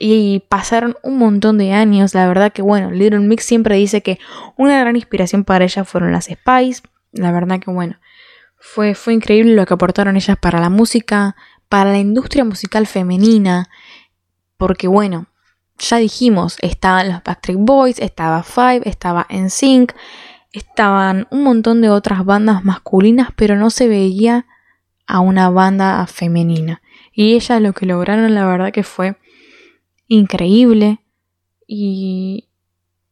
Y 0.00 0.44
pasaron 0.48 0.96
un 1.02 1.18
montón 1.18 1.58
de 1.58 1.72
años, 1.72 2.14
la 2.14 2.28
verdad 2.28 2.52
que 2.52 2.62
bueno, 2.62 2.90
Little 2.90 3.20
Mix 3.20 3.44
siempre 3.44 3.76
dice 3.76 4.00
que 4.00 4.18
una 4.56 4.78
gran 4.80 4.96
inspiración 4.96 5.44
para 5.44 5.64
ella 5.64 5.84
fueron 5.84 6.12
las 6.12 6.26
Spice. 6.26 6.82
La 7.12 7.32
verdad 7.32 7.58
que 7.60 7.70
bueno, 7.70 7.98
fue, 8.58 8.94
fue 8.94 9.12
increíble 9.12 9.54
lo 9.54 9.66
que 9.66 9.74
aportaron 9.74 10.16
ellas 10.16 10.36
para 10.40 10.60
la 10.60 10.70
música, 10.70 11.36
para 11.68 11.90
la 11.90 11.98
industria 11.98 12.44
musical 12.44 12.86
femenina 12.86 13.68
porque 14.58 14.88
bueno, 14.88 15.26
ya 15.78 15.96
dijimos, 15.98 16.58
estaban 16.60 17.08
los 17.08 17.22
Backstreet 17.22 17.60
Boys, 17.60 17.98
estaba 17.98 18.42
Five, 18.42 18.82
estaba 18.84 19.26
NSYNC, 19.30 19.94
estaban 20.52 21.26
un 21.30 21.44
montón 21.44 21.80
de 21.80 21.88
otras 21.88 22.24
bandas 22.24 22.64
masculinas, 22.64 23.30
pero 23.36 23.56
no 23.56 23.70
se 23.70 23.88
veía 23.88 24.46
a 25.06 25.20
una 25.20 25.48
banda 25.48 26.06
femenina. 26.06 26.82
Y 27.12 27.34
ellas 27.34 27.62
lo 27.62 27.72
que 27.72 27.86
lograron, 27.86 28.34
la 28.34 28.46
verdad 28.46 28.72
que 28.72 28.82
fue 28.82 29.16
increíble. 30.08 31.00
Y, 31.66 32.48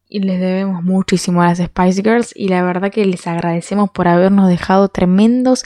y, 0.08 0.20
les 0.20 0.40
debemos 0.40 0.82
muchísimo 0.82 1.42
a 1.42 1.46
las 1.46 1.58
Spice 1.58 2.02
Girls. 2.02 2.32
Y 2.34 2.48
la 2.48 2.62
verdad 2.62 2.90
que 2.90 3.04
les 3.04 3.26
agradecemos 3.26 3.90
por 3.90 4.08
habernos 4.08 4.48
dejado 4.48 4.88
tremendos 4.88 5.64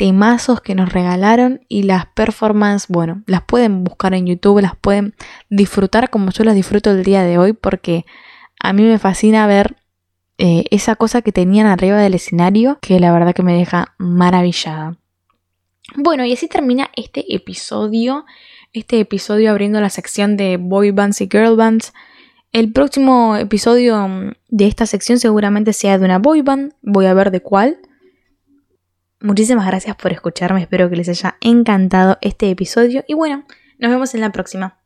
temazos 0.00 0.62
que 0.62 0.74
nos 0.74 0.94
regalaron 0.94 1.60
y 1.68 1.82
las 1.82 2.06
performances, 2.06 2.88
bueno, 2.88 3.22
las 3.26 3.42
pueden 3.42 3.84
buscar 3.84 4.14
en 4.14 4.24
YouTube, 4.24 4.62
las 4.62 4.74
pueden 4.74 5.14
disfrutar 5.50 6.08
como 6.08 6.30
yo 6.30 6.42
las 6.42 6.54
disfruto 6.54 6.90
el 6.90 7.04
día 7.04 7.22
de 7.22 7.36
hoy 7.36 7.52
porque 7.52 8.06
a 8.58 8.72
mí 8.72 8.82
me 8.82 8.98
fascina 8.98 9.46
ver 9.46 9.76
eh, 10.38 10.64
esa 10.70 10.96
cosa 10.96 11.20
que 11.20 11.32
tenían 11.32 11.66
arriba 11.66 11.98
del 11.98 12.14
escenario 12.14 12.78
que 12.80 12.98
la 12.98 13.12
verdad 13.12 13.34
que 13.34 13.42
me 13.42 13.52
deja 13.52 13.94
maravillada. 13.98 14.96
Bueno, 15.96 16.24
y 16.24 16.32
así 16.32 16.48
termina 16.48 16.88
este 16.96 17.34
episodio, 17.34 18.24
este 18.72 19.00
episodio 19.00 19.50
abriendo 19.50 19.82
la 19.82 19.90
sección 19.90 20.38
de 20.38 20.56
boy 20.56 20.92
bands 20.92 21.20
y 21.20 21.28
girl 21.30 21.56
bands. 21.56 21.92
El 22.52 22.72
próximo 22.72 23.36
episodio 23.36 24.32
de 24.48 24.66
esta 24.66 24.86
sección 24.86 25.18
seguramente 25.18 25.74
sea 25.74 25.98
de 25.98 26.06
una 26.06 26.18
boy 26.18 26.40
band, 26.40 26.72
voy 26.80 27.04
a 27.04 27.12
ver 27.12 27.30
de 27.30 27.42
cuál. 27.42 27.80
Muchísimas 29.22 29.66
gracias 29.66 29.96
por 29.96 30.12
escucharme, 30.12 30.62
espero 30.62 30.88
que 30.88 30.96
les 30.96 31.08
haya 31.08 31.36
encantado 31.42 32.16
este 32.22 32.50
episodio 32.50 33.04
y 33.06 33.14
bueno, 33.14 33.44
nos 33.78 33.90
vemos 33.90 34.14
en 34.14 34.22
la 34.22 34.32
próxima. 34.32 34.79